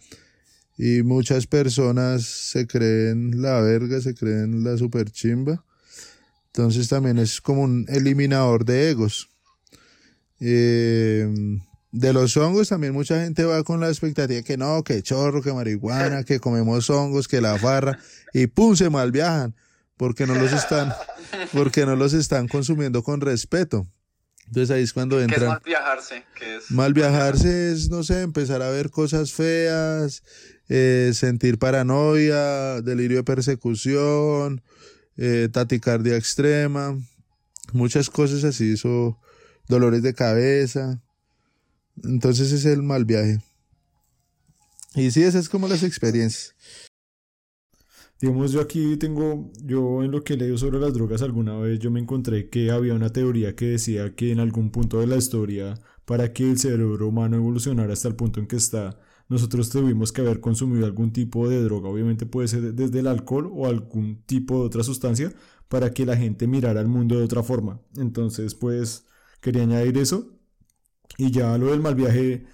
[0.76, 5.64] Y muchas personas se creen la verga, se creen la super chimba.
[6.46, 9.28] Entonces también es como un eliminador de egos.
[10.40, 11.28] Eh,
[11.90, 15.52] de los hongos también mucha gente va con la expectativa que no, que chorro, que
[15.52, 17.98] marihuana, que comemos hongos, que la farra,
[18.32, 19.54] y pum, se mal viajan
[19.96, 20.92] porque no los están,
[21.52, 23.86] porque no los están consumiendo con respeto.
[24.46, 25.36] Entonces ahí es cuando entra.
[25.36, 26.24] ¿Qué es mal viajarse?
[26.70, 30.22] mal viajarse es, no sé, empezar a ver cosas feas,
[30.70, 34.62] eh, sentir paranoia, delirio de persecución,
[35.18, 36.96] eh, taticardia extrema,
[37.72, 39.18] muchas cosas así, eso,
[39.66, 41.02] dolores de cabeza.
[42.04, 43.40] Entonces es el mal viaje.
[44.94, 46.54] Y sí, esas es como las experiencias.
[48.20, 51.78] Digamos, yo aquí tengo, yo en lo que he leído sobre las drogas alguna vez,
[51.78, 55.16] yo me encontré que había una teoría que decía que en algún punto de la
[55.16, 60.10] historia, para que el cerebro humano evolucionara hasta el punto en que está, nosotros tuvimos
[60.10, 64.22] que haber consumido algún tipo de droga, obviamente puede ser desde el alcohol o algún
[64.24, 65.32] tipo de otra sustancia,
[65.68, 67.80] para que la gente mirara al mundo de otra forma.
[67.96, 69.06] Entonces, pues,
[69.40, 70.37] quería añadir eso.
[71.18, 72.46] Y ya lo del mal viaje,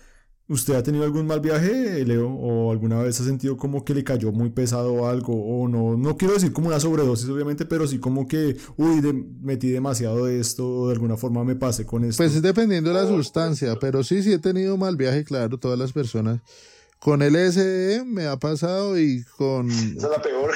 [0.46, 2.28] ¿Usted ha tenido algún mal viaje, Leo?
[2.28, 5.32] ¿O alguna vez ha sentido como que le cayó muy pesado algo?
[5.32, 9.00] O no, no quiero decir como una sobredosis, obviamente, pero sí como que, uy,
[9.40, 12.22] metí demasiado de esto, o de alguna forma me pasé con esto.
[12.22, 15.78] Pues es dependiendo de la sustancia, pero sí, sí he tenido mal viaje, claro, todas
[15.78, 16.42] las personas.
[17.04, 19.70] Con LSD me ha pasado y con...
[19.70, 20.50] Esa es la peor.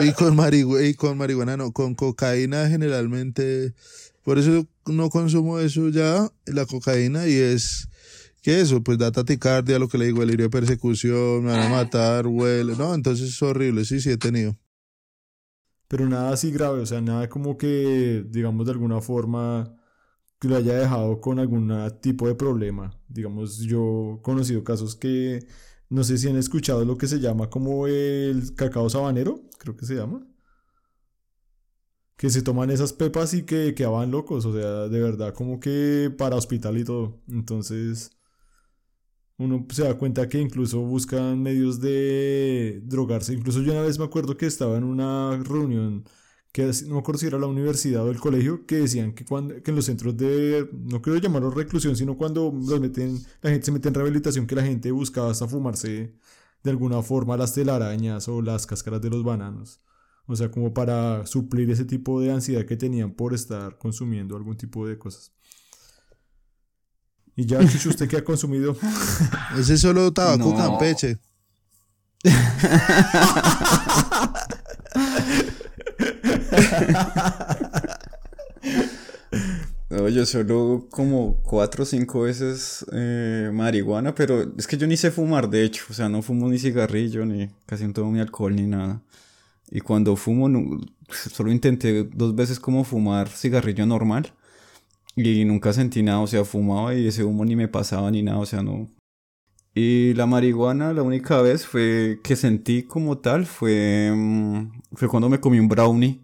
[0.00, 0.34] y con,
[0.82, 3.74] y con marihuana, no, con cocaína generalmente...
[4.22, 7.90] Por eso no consumo eso ya, la cocaína, y es
[8.40, 8.82] ¿Qué eso?
[8.82, 12.76] Pues da taticardia, lo que le digo, el de persecución, me van a matar, huele.
[12.78, 14.56] No, entonces es horrible, sí, sí he tenido.
[15.86, 19.76] Pero nada así grave, o sea, nada como que, digamos, de alguna forma
[20.38, 21.70] que lo haya dejado con algún
[22.00, 22.98] tipo de problema.
[23.06, 25.40] Digamos, yo he conocido casos que
[25.90, 29.86] no sé si han escuchado lo que se llama como el cacao sabanero, creo que
[29.86, 30.26] se llama.
[32.16, 36.14] Que se toman esas pepas y que quedaban locos, o sea, de verdad, como que
[36.16, 37.20] para hospital y todo.
[37.28, 38.10] Entonces,
[39.38, 43.32] uno se da cuenta que incluso buscan medios de drogarse.
[43.32, 46.04] Incluso yo una vez me acuerdo que estaba en una reunión
[46.52, 49.62] que no me acuerdo si era la universidad o el colegio, que decían que, cuando,
[49.62, 53.66] que en los centros de, no quiero llamarlo reclusión, sino cuando los meten, la gente
[53.66, 56.14] se mete en rehabilitación, que la gente buscaba hasta fumarse
[56.62, 59.80] de alguna forma las telarañas o las cáscaras de los bananos.
[60.26, 64.56] O sea, como para suplir ese tipo de ansiedad que tenían por estar consumiendo algún
[64.56, 65.32] tipo de cosas.
[67.36, 68.76] Y ya, Chucho, ¿usted qué ha consumido?
[69.58, 71.18] Ese es solo tabaco campeche.
[79.90, 84.96] No, yo solo como cuatro o cinco veces eh, marihuana, pero es que yo ni
[84.96, 88.20] sé fumar, de hecho, o sea, no fumo ni cigarrillo, ni casi no tomo ni
[88.20, 89.02] alcohol, ni nada.
[89.68, 90.48] Y cuando fumo,
[91.10, 94.32] solo intenté dos veces como fumar cigarrillo normal
[95.16, 98.38] y nunca sentí nada, o sea, fumaba y ese humo ni me pasaba ni nada,
[98.38, 98.88] o sea, no.
[99.74, 105.28] Y la marihuana, la única vez fue que sentí como tal fue, mm, fue cuando
[105.28, 106.20] me comí un brownie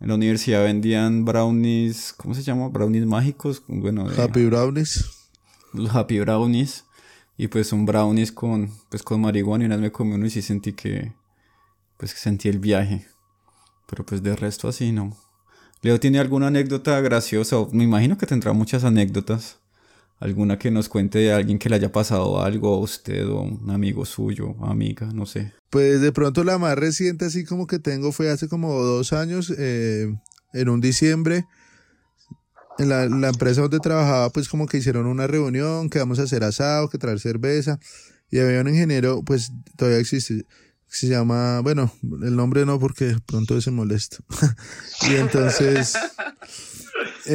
[0.00, 2.68] en la universidad vendían brownies, ¿cómo se llama?
[2.68, 3.62] Brownies mágicos.
[3.68, 5.04] Bueno, Happy Brownies.
[5.74, 6.84] Los Happy Brownies.
[7.36, 10.30] Y pues son brownies con, pues con marihuana y una vez me comí uno y
[10.30, 11.12] sí sentí que,
[11.96, 13.06] pues sentí el viaje.
[13.86, 15.16] Pero pues de resto así no.
[15.82, 19.59] Leo tiene alguna anécdota graciosa, me imagino que tendrá muchas anécdotas
[20.20, 23.42] alguna que nos cuente de alguien que le haya pasado algo a usted o a
[23.42, 25.52] un amigo suyo, amiga, no sé.
[25.70, 29.52] Pues de pronto la más reciente así como que tengo fue hace como dos años,
[29.56, 30.14] eh,
[30.52, 31.46] en un diciembre,
[32.78, 36.24] en la, la, empresa donde trabajaba pues como que hicieron una reunión, que vamos a
[36.24, 37.78] hacer asado, que traer cerveza,
[38.30, 40.46] y había un ingeniero, pues todavía existe,
[40.86, 41.92] se llama, bueno,
[42.22, 44.18] el nombre no porque pronto se molesta.
[45.08, 45.94] y entonces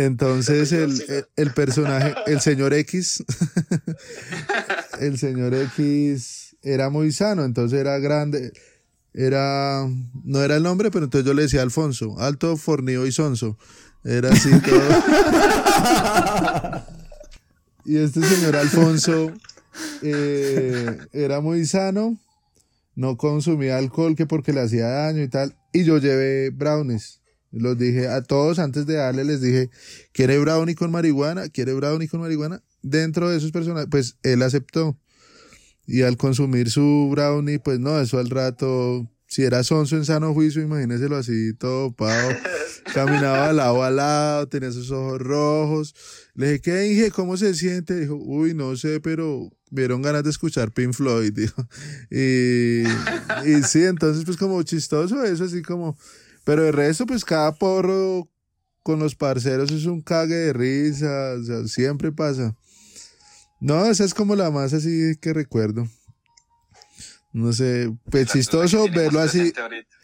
[0.03, 1.01] entonces el,
[1.35, 3.23] el, personaje, el señor X,
[4.99, 8.51] el señor X era muy sano, entonces era grande,
[9.13, 9.87] era,
[10.23, 13.57] no era el nombre, pero entonces yo le decía Alfonso, alto, fornido y sonso.
[14.03, 14.81] Era así todo.
[17.85, 19.31] y este señor Alfonso
[20.01, 22.17] eh, era muy sano,
[22.95, 27.21] no consumía alcohol que porque le hacía daño y tal, y yo llevé brownies.
[27.55, 29.69] Los dije a todos antes de darle, les dije,
[30.11, 31.47] ¿quiere brownie con marihuana?
[31.47, 32.61] ¿Quiere brownie con marihuana?
[32.81, 34.97] Dentro de esos personajes, pues él aceptó.
[35.87, 40.33] Y al consumir su brownie, pues no, eso al rato, si era sonso en sano
[40.33, 42.29] juicio, imagíneselo así, todo pavo.
[42.93, 45.95] Caminaba lado a lado, tenía sus ojos rojos.
[46.33, 47.11] Le dije, ¿qué dije?
[47.11, 47.99] ¿Cómo se siente?
[47.99, 51.67] Dijo, uy, no sé, pero vieron ganas de escuchar Pink Floyd, dijo.
[52.11, 52.83] Y,
[53.49, 55.97] y sí, entonces pues como chistoso eso, así como
[56.45, 58.29] pero de resto, pues cada porro
[58.83, 62.55] con los parceros es un cague de risa, o sea, siempre pasa.
[63.59, 65.87] No, esa es como la más así que recuerdo.
[67.33, 69.51] No sé, pues chistoso verlo así.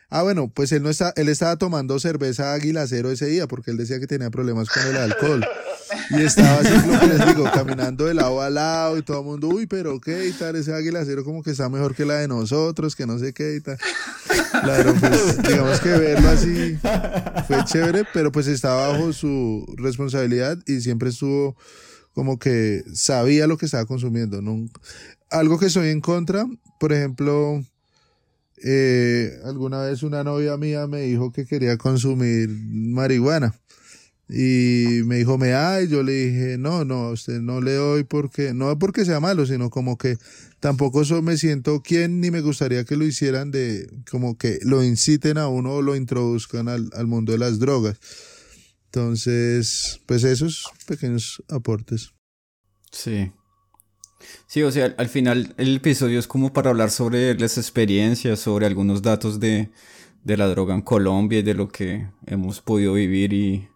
[0.10, 3.72] Ah, bueno, pues él no está, él estaba tomando cerveza Águila Cero ese día porque
[3.72, 5.46] él decía que tenía problemas con el alcohol.
[6.12, 9.26] Y estaba así, lo que les digo, caminando de lado a lado y todo el
[9.26, 12.16] mundo, uy, pero qué y tal, ese Águila Cero como que está mejor que la
[12.16, 13.78] de nosotros, que no sé qué y tal.
[15.00, 16.78] Pues digamos que verlo así
[17.48, 21.56] fue chévere, pero pues estaba bajo su responsabilidad y siempre estuvo
[22.14, 24.42] como que sabía lo que estaba consumiendo.
[25.30, 26.46] Algo que soy en contra,
[26.80, 27.64] por ejemplo,
[28.64, 33.56] eh, alguna vez una novia mía me dijo que quería consumir marihuana.
[34.34, 38.06] Y me dijo, me da, y yo le dije, no, no, usted no le doy
[38.06, 40.18] porque, no porque sea malo, sino como que
[40.62, 44.86] tampoco so, me siento quien ni me gustaría que lo hicieran de, como que lo
[44.86, 47.98] inciten a uno o lo introduzcan al, al mundo de las drogas.
[48.86, 52.12] Entonces, pues esos pequeños aportes.
[52.90, 53.34] Sí.
[54.48, 58.66] Sí, o sea, al final el episodio es como para hablar sobre las experiencias, sobre
[58.66, 59.72] algunos datos de,
[60.24, 63.68] de la droga en Colombia y de lo que hemos podido vivir y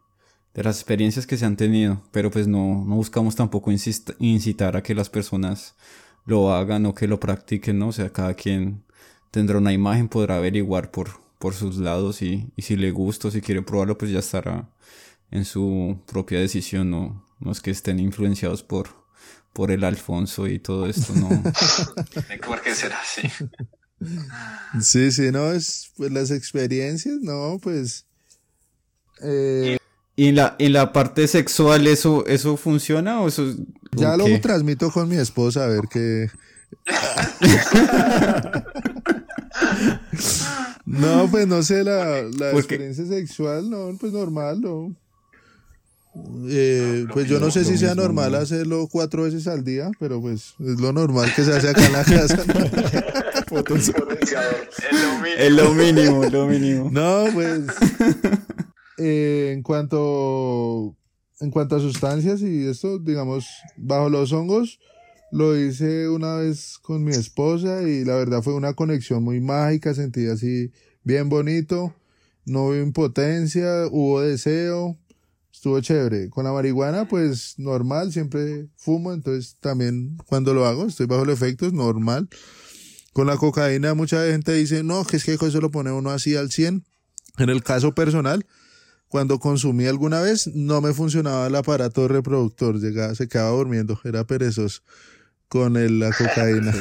[0.55, 3.71] de las experiencias que se han tenido, pero pues no, no buscamos tampoco
[4.19, 5.75] incitar a que las personas
[6.25, 7.89] lo hagan o que lo practiquen, ¿no?
[7.89, 8.83] O sea, cada quien
[9.31, 13.31] tendrá una imagen, podrá averiguar por, por sus lados y, y si le gusta o
[13.31, 14.69] si quiere probarlo, pues ya estará
[15.29, 18.87] en su propia decisión, no, no es que estén influenciados por,
[19.51, 21.27] por el Alfonso y todo esto, ¿no?
[22.47, 23.27] ¿Por qué será así?
[24.81, 28.05] Sí, sí, no, es pues las experiencias, no, pues...
[29.21, 29.77] Eh,
[30.15, 33.53] ¿Y en la, en la parte sexual eso, eso funciona o eso...
[33.91, 36.29] Ya lo transmito con mi esposa a ver qué,
[40.85, 44.95] no, pues no sé, la, la experiencia sexual, no, pues normal, no.
[46.47, 50.53] Eh, pues yo no sé si sea normal hacerlo cuatro veces al día, pero pues
[50.59, 52.37] es lo normal que se hace acá en la casa.
[55.37, 56.89] es lo mínimo, es lo mínimo.
[56.89, 57.63] No, pues
[58.97, 60.95] eh, en cuanto
[61.39, 64.79] en cuanto a sustancias y esto, digamos, bajo los hongos,
[65.31, 69.93] lo hice una vez con mi esposa y la verdad fue una conexión muy mágica,
[69.93, 70.71] sentí así
[71.03, 71.93] bien bonito,
[72.45, 74.97] no hubo impotencia, hubo deseo,
[75.51, 76.29] estuvo chévere.
[76.29, 81.31] Con la marihuana, pues normal, siempre fumo, entonces también cuando lo hago estoy bajo el
[81.31, 82.29] efecto, es normal.
[83.13, 86.35] Con la cocaína mucha gente dice, no, que es que eso lo pone uno así
[86.35, 86.83] al 100.
[87.37, 88.45] En el caso personal,
[89.15, 94.27] cuando consumí alguna vez, no me funcionaba el aparato reproductor, llegaba, se quedaba durmiendo, era
[94.27, 94.81] perezoso
[95.47, 96.73] con el, la cocaína.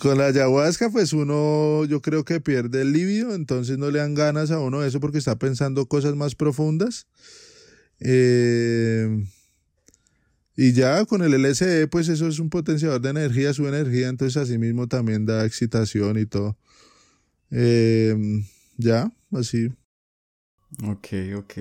[0.00, 4.12] con la ayahuasca, pues uno, yo creo que pierde el libido, entonces no le dan
[4.12, 7.06] ganas a uno eso porque está pensando cosas más profundas.
[8.00, 9.24] Eh,
[10.58, 14.36] y ya con el LSD, pues eso es un potenciador de energía, su energía, entonces
[14.36, 16.58] así mismo también da excitación y todo.
[17.50, 18.14] Eh,
[18.76, 19.70] ya, así.
[20.78, 21.06] Ok,
[21.36, 21.54] ok.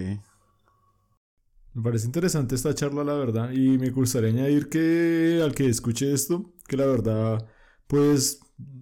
[1.73, 6.11] Me parece interesante esta charla, la verdad, y me gustaría añadir que al que escuche
[6.11, 7.47] esto, que la verdad,
[7.87, 8.39] pues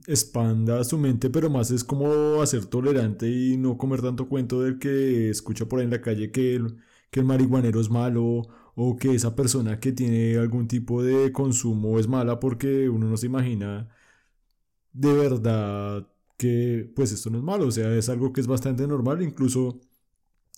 [0.08, 4.80] expanda su mente, pero más es como hacer tolerante y no comer tanto cuento del
[4.80, 6.78] que escucha por ahí en la calle que el,
[7.12, 8.42] que el marihuanero es malo
[8.76, 13.18] o que esa persona que tiene algún tipo de consumo es mala porque uno no
[13.18, 13.90] se imagina
[14.94, 16.08] de verdad
[16.38, 19.80] que pues esto no es malo, o sea, es algo que es bastante normal, incluso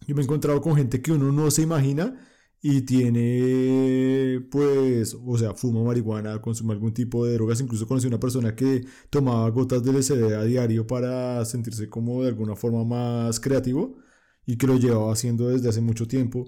[0.07, 2.19] yo me he encontrado con gente que uno no se imagina
[2.61, 7.61] y tiene, pues, o sea, fuma marihuana, consume algún tipo de drogas.
[7.61, 12.29] Incluso conocí una persona que tomaba gotas de LSD a diario para sentirse como de
[12.29, 13.97] alguna forma más creativo
[14.45, 16.45] y que lo llevaba haciendo desde hace mucho tiempo.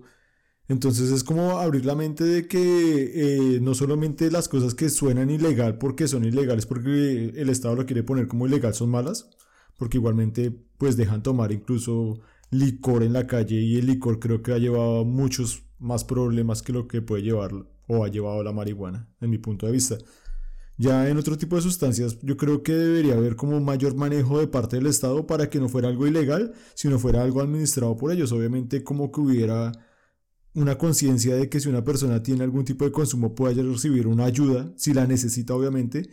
[0.67, 5.29] Entonces es como abrir la mente de que eh, no solamente las cosas que suenan
[5.29, 9.29] ilegal porque son ilegales, porque el Estado lo quiere poner como ilegal, son malas,
[9.77, 12.21] porque igualmente pues dejan tomar incluso
[12.51, 16.73] licor en la calle y el licor creo que ha llevado muchos más problemas que
[16.73, 17.51] lo que puede llevar
[17.87, 19.97] o ha llevado la marihuana, en mi punto de vista.
[20.77, 24.47] Ya en otro tipo de sustancias, yo creo que debería haber como mayor manejo de
[24.47, 28.31] parte del Estado para que no fuera algo ilegal, sino fuera algo administrado por ellos.
[28.31, 29.71] Obviamente como que hubiera
[30.53, 34.25] una conciencia de que si una persona tiene algún tipo de consumo puede recibir una
[34.25, 36.09] ayuda, si la necesita obviamente,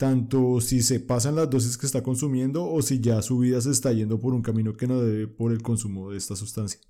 [0.00, 3.70] tanto si se pasan las dosis que está consumiendo o si ya su vida se
[3.70, 6.80] está yendo por un camino que no debe por el consumo de esta sustancia.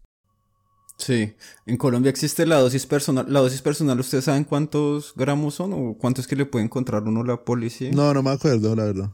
[0.97, 1.35] Sí,
[1.67, 3.27] en Colombia existe la dosis personal.
[3.29, 7.03] La dosis personal, ¿ustedes saben cuántos gramos son o cuántos es que le puede encontrar
[7.03, 7.91] uno la policía?
[7.91, 9.11] No, no me acuerdo, la verdad.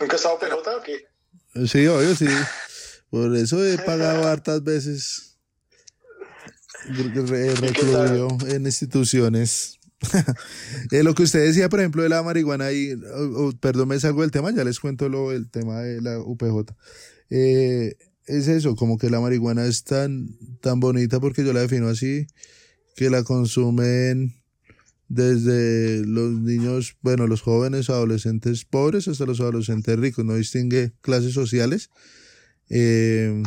[0.00, 1.68] ¿Nunca has estado PJ o qué?
[1.68, 2.26] Sí, obvio, sí.
[3.08, 5.38] Por eso he pagado hartas veces
[6.88, 9.79] recluido en instituciones.
[10.90, 12.96] eh, lo que usted decía, por ejemplo, de la marihuana, y,
[13.60, 16.74] perdón, me salgo del tema, ya les cuento lo, el tema de la UPJ.
[17.30, 17.96] Eh,
[18.26, 22.26] es eso, como que la marihuana es tan, tan bonita porque yo la defino así,
[22.96, 24.34] que la consumen
[25.08, 31.34] desde los niños, bueno, los jóvenes, adolescentes pobres hasta los adolescentes ricos, no distingue clases
[31.34, 31.90] sociales.
[32.68, 33.42] Eh,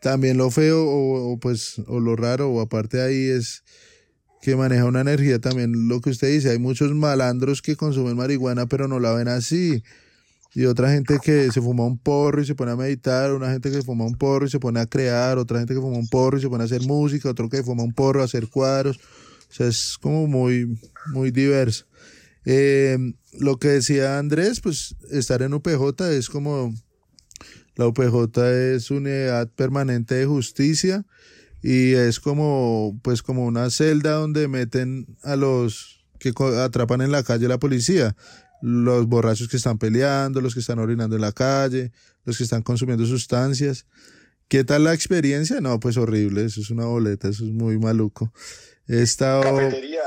[0.00, 3.64] también lo feo o, pues o lo raro o aparte ahí es
[4.40, 8.66] que maneja una energía también lo que usted dice hay muchos malandros que consumen marihuana
[8.66, 9.82] pero no la ven así.
[10.54, 13.70] Y otra gente que se fuma un porro y se pone a meditar, una gente
[13.70, 16.38] que fuma un porro y se pone a crear, otra gente que fuma un porro
[16.38, 19.52] y se pone a hacer música, otro que fuma un porro a hacer cuadros, o
[19.52, 20.78] sea, es como muy,
[21.12, 21.84] muy diverso.
[22.44, 22.96] Eh,
[23.38, 26.74] lo que decía Andrés, pues estar en UPJ es como,
[27.76, 31.04] la UPJ es unidad permanente de justicia
[31.62, 37.22] y es como, pues como una celda donde meten a los que atrapan en la
[37.22, 38.16] calle la policía
[38.60, 41.92] los borrachos que están peleando, los que están orinando en la calle,
[42.24, 43.86] los que están consumiendo sustancias.
[44.48, 45.60] ¿Qué tal la experiencia?
[45.60, 48.32] No, pues horrible, eso es una boleta, eso es muy maluco.
[48.86, 49.42] He estado...
[49.42, 50.00] Cafetería,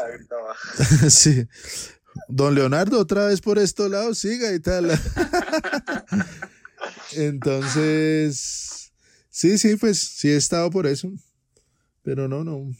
[1.09, 1.47] sí.
[2.27, 4.91] Don Leonardo, otra vez por estos lados, siga y tal.
[7.13, 8.91] Entonces,
[9.29, 11.11] sí, sí, pues sí he estado por eso.
[12.03, 12.71] Pero no, no.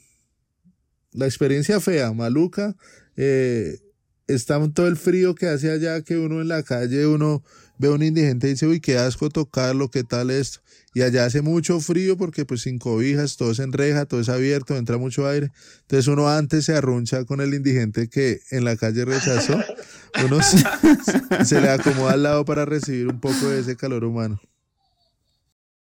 [1.14, 2.76] La experiencia fea, maluca.
[3.16, 3.80] Eh,
[4.28, 7.44] está todo el frío que hace allá que uno en la calle, uno
[7.78, 10.60] ve a un indigente y dice, uy, qué asco tocarlo, qué tal esto.
[10.94, 14.30] Y allá hace mucho frío porque pues sin cobijas, todo es en reja, todo es
[14.30, 15.52] abierto, entra mucho aire.
[15.82, 19.60] Entonces uno antes se arruncha con el indigente que en la calle rechazó.
[20.26, 24.40] Uno se, se le acomoda al lado para recibir un poco de ese calor humano.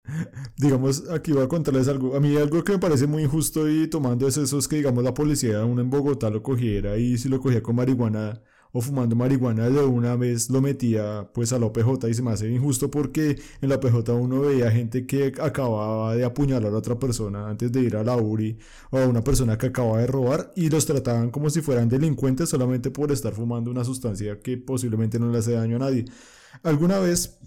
[0.57, 2.15] Digamos, aquí voy a contarles algo.
[2.15, 5.03] A mí algo que me parece muy injusto y tomando es eso es que, digamos,
[5.03, 8.41] la policía, uno en Bogotá lo cogiera y si lo cogía con marihuana
[8.73, 12.31] o fumando marihuana de una vez lo metía pues a la OPJ y se me
[12.31, 16.99] hace injusto porque en la OPJ uno veía gente que acababa de apuñalar a otra
[16.99, 18.57] persona antes de ir a la URI
[18.91, 22.49] o a una persona que acababa de robar y los trataban como si fueran delincuentes
[22.49, 26.05] solamente por estar fumando una sustancia que posiblemente no le hace daño a nadie.
[26.63, 27.39] Alguna vez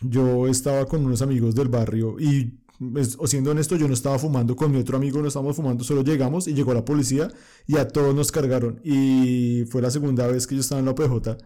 [0.00, 2.60] yo estaba con unos amigos del barrio y
[2.92, 6.02] pues, siendo honesto, yo no estaba fumando con mi otro amigo, no estábamos fumando, solo
[6.02, 7.30] llegamos y llegó la policía
[7.66, 8.80] y a todos nos cargaron.
[8.82, 11.36] Y fue la segunda vez que yo estaba en la OPJ.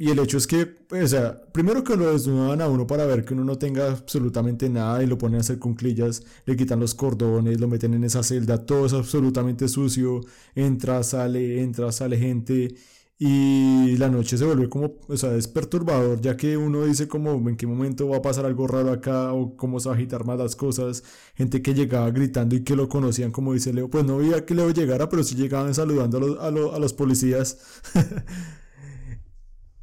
[0.00, 3.04] Y el hecho es que, pues, o sea, primero que lo desnudaban a uno para
[3.04, 6.78] ver que uno no tenga absolutamente nada y lo ponen a hacer cunclillas, le quitan
[6.78, 10.20] los cordones, lo meten en esa celda, todo es absolutamente sucio,
[10.54, 12.76] entra, sale, entra, sale gente
[13.20, 17.32] y la noche se vuelve como, o sea, es perturbador, ya que uno dice como
[17.48, 20.24] en qué momento va a pasar algo raro acá o cómo se va a agitar
[20.24, 21.02] más las cosas,
[21.34, 24.54] gente que llegaba gritando y que lo conocían, como dice Leo, pues no veía que
[24.54, 27.58] Leo llegara, pero sí llegaban saludando a los, a a los policías.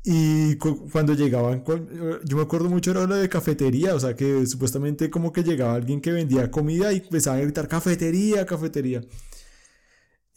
[0.07, 1.63] Y cuando llegaban,
[2.23, 5.73] yo me acuerdo mucho era lo de cafetería, o sea que supuestamente como que llegaba
[5.73, 9.01] alguien que vendía comida y empezaban a gritar cafetería, cafetería.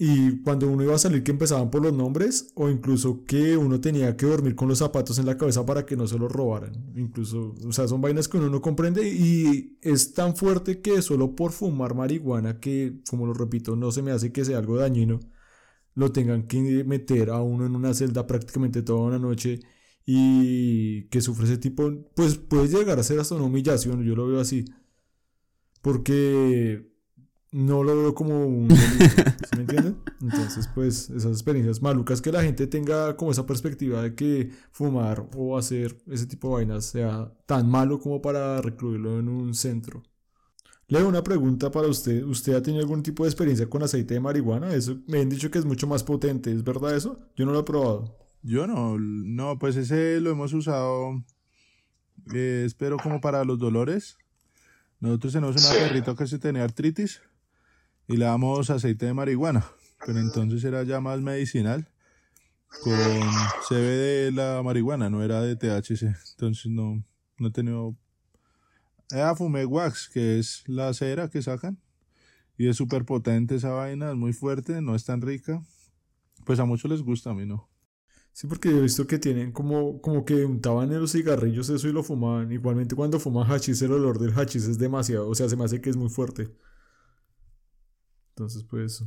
[0.01, 3.81] Y cuando uno iba a salir que empezaban por los nombres o incluso que uno
[3.81, 6.93] tenía que dormir con los zapatos en la cabeza para que no se los robaran.
[6.97, 11.35] Incluso, o sea, son vainas que uno no comprende y es tan fuerte que solo
[11.35, 15.19] por fumar marihuana, que como lo repito, no se me hace que sea algo dañino,
[15.95, 19.61] lo tengan que meter a uno en una celda prácticamente toda una noche
[20.07, 24.29] y que sufre ese tipo, pues puede llegar a ser hasta una humillación, yo lo
[24.29, 24.65] veo así.
[25.83, 26.89] Porque
[27.51, 29.99] no lo veo como un me entienden?
[30.21, 35.27] Entonces, pues, esas experiencias malucas que la gente tenga como esa perspectiva de que fumar
[35.37, 40.03] o hacer ese tipo de vainas sea tan malo como para recluirlo en un centro.
[40.89, 42.25] Leo una pregunta para usted.
[42.25, 44.73] ¿Usted ha tenido algún tipo de experiencia con aceite de marihuana?
[44.73, 47.19] Eso me han dicho que es mucho más potente, ¿es verdad eso?
[47.37, 48.17] Yo no lo he probado.
[48.43, 51.23] Yo no, no, pues ese lo hemos usado,
[52.33, 54.17] eh, espero como para los dolores.
[55.01, 57.21] Nosotros tenemos una perrita que se tenía artritis
[58.09, 59.65] y le damos aceite de marihuana,
[60.05, 61.89] pero entonces era ya más medicinal
[62.83, 62.95] con
[63.69, 67.05] CBD de la marihuana, no era de THC, entonces no,
[67.39, 67.97] no he tenido...
[69.11, 71.79] Era fumé wax, que es la cera que sacan,
[72.57, 75.63] y es súper potente esa vaina, es muy fuerte, no es tan rica,
[76.45, 77.69] pues a muchos les gusta, a mí no.
[78.33, 81.89] Sí, porque yo he visto que tienen como, como que untaban en los cigarrillos eso
[81.89, 82.53] y lo fumaban.
[82.53, 85.81] Igualmente cuando fuman hachís el olor del hachís es demasiado, o sea, se me hace
[85.81, 86.49] que es muy fuerte.
[88.39, 89.05] Entonces, pues,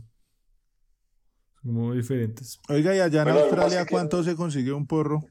[1.61, 2.59] como diferentes.
[2.67, 5.23] Oiga, y allá en Australia, ¿cuánto se consigue un porro?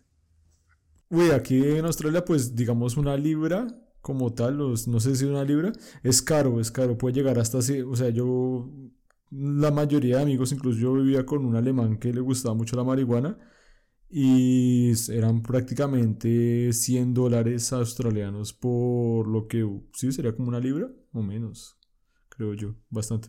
[1.11, 3.67] Uy, aquí en Australia, pues, digamos una libra
[4.01, 5.71] como tal, no sé si una libra,
[6.03, 8.71] es caro, es caro, puede llegar hasta así, o sea, yo,
[9.31, 12.85] la mayoría de amigos, incluso yo vivía con un alemán que le gustaba mucho la
[12.85, 13.37] marihuana
[14.09, 21.23] y eran prácticamente 100 dólares australianos por lo que, sí, sería como una libra o
[21.23, 21.77] menos,
[22.31, 23.29] creo yo, bastante.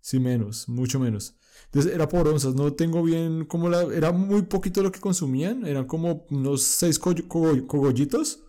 [0.00, 1.36] Sí, menos, mucho menos.
[1.66, 3.82] Entonces era por onzas, no tengo bien como la...
[3.82, 8.42] Era muy poquito lo que consumían, eran como unos seis cogollitos,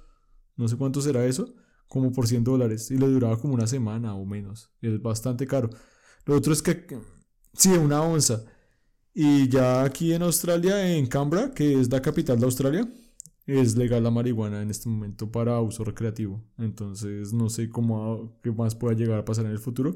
[0.56, 1.54] no sé cuánto será eso,
[1.88, 5.70] como por 100 dólares, y le duraba como una semana o menos, es bastante caro.
[6.26, 6.88] Lo otro es que,
[7.54, 8.46] sí, una onza.
[9.14, 12.90] Y ya aquí en Australia, en Canberra, que es la capital de Australia,
[13.46, 16.42] es legal la marihuana en este momento para uso recreativo.
[16.58, 19.94] Entonces no sé cómo qué más pueda llegar a pasar en el futuro.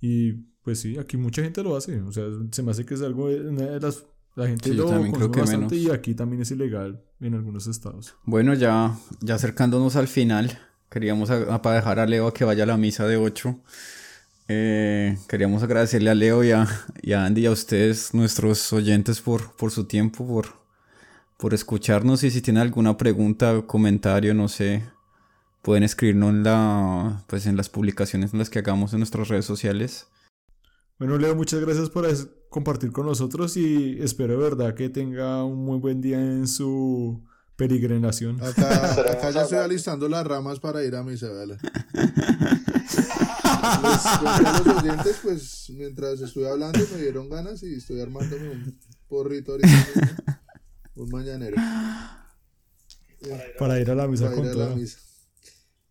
[0.00, 2.00] Y pues sí, aquí mucha gente lo hace.
[2.00, 4.04] O sea, se me hace que es algo de las.
[4.34, 8.16] La gente lo creo que bastante y aquí también es ilegal en algunos estados.
[8.24, 10.58] Bueno, ya, ya acercándonos al final,
[10.90, 13.56] queríamos para dejar a Leo a que vaya a la misa de 8.
[14.48, 16.66] Eh, queríamos agradecerle a Leo y a,
[17.16, 20.48] Andy y a ustedes, nuestros oyentes, por, por su tiempo, por,
[21.36, 22.24] por escucharnos.
[22.24, 24.82] Y si tienen alguna pregunta comentario, no sé,
[25.62, 29.44] pueden escribirnos en, la, pues en las publicaciones en las que hagamos en nuestras redes
[29.44, 30.08] sociales.
[30.98, 32.06] Bueno, Leo, muchas gracias por
[32.48, 37.20] compartir con nosotros y espero de verdad que tenga un muy buen día en su
[37.56, 38.40] peregrinación.
[38.40, 41.58] Acá, ya estoy alistando las ramas para ir a misa, ¿vale?
[43.82, 48.78] los, oyentes, pues mientras estoy hablando me dieron ganas y estoy armándome un
[49.08, 49.68] porrito ahorita
[50.94, 51.56] un mañanero.
[53.58, 54.98] Para ir a la misa para con ir a la misa.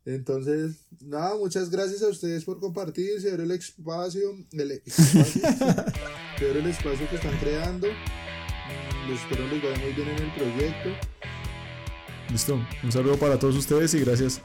[0.05, 5.41] Entonces, nada, muchas gracias a ustedes por compartir, se abre el espacio, el espacio,
[6.37, 7.87] se abre el espacio que están creando.
[7.87, 10.89] Mm, Les espero les vaya muy bien en el proyecto.
[12.29, 12.59] Listo.
[12.83, 14.41] Un saludo para todos ustedes y gracias.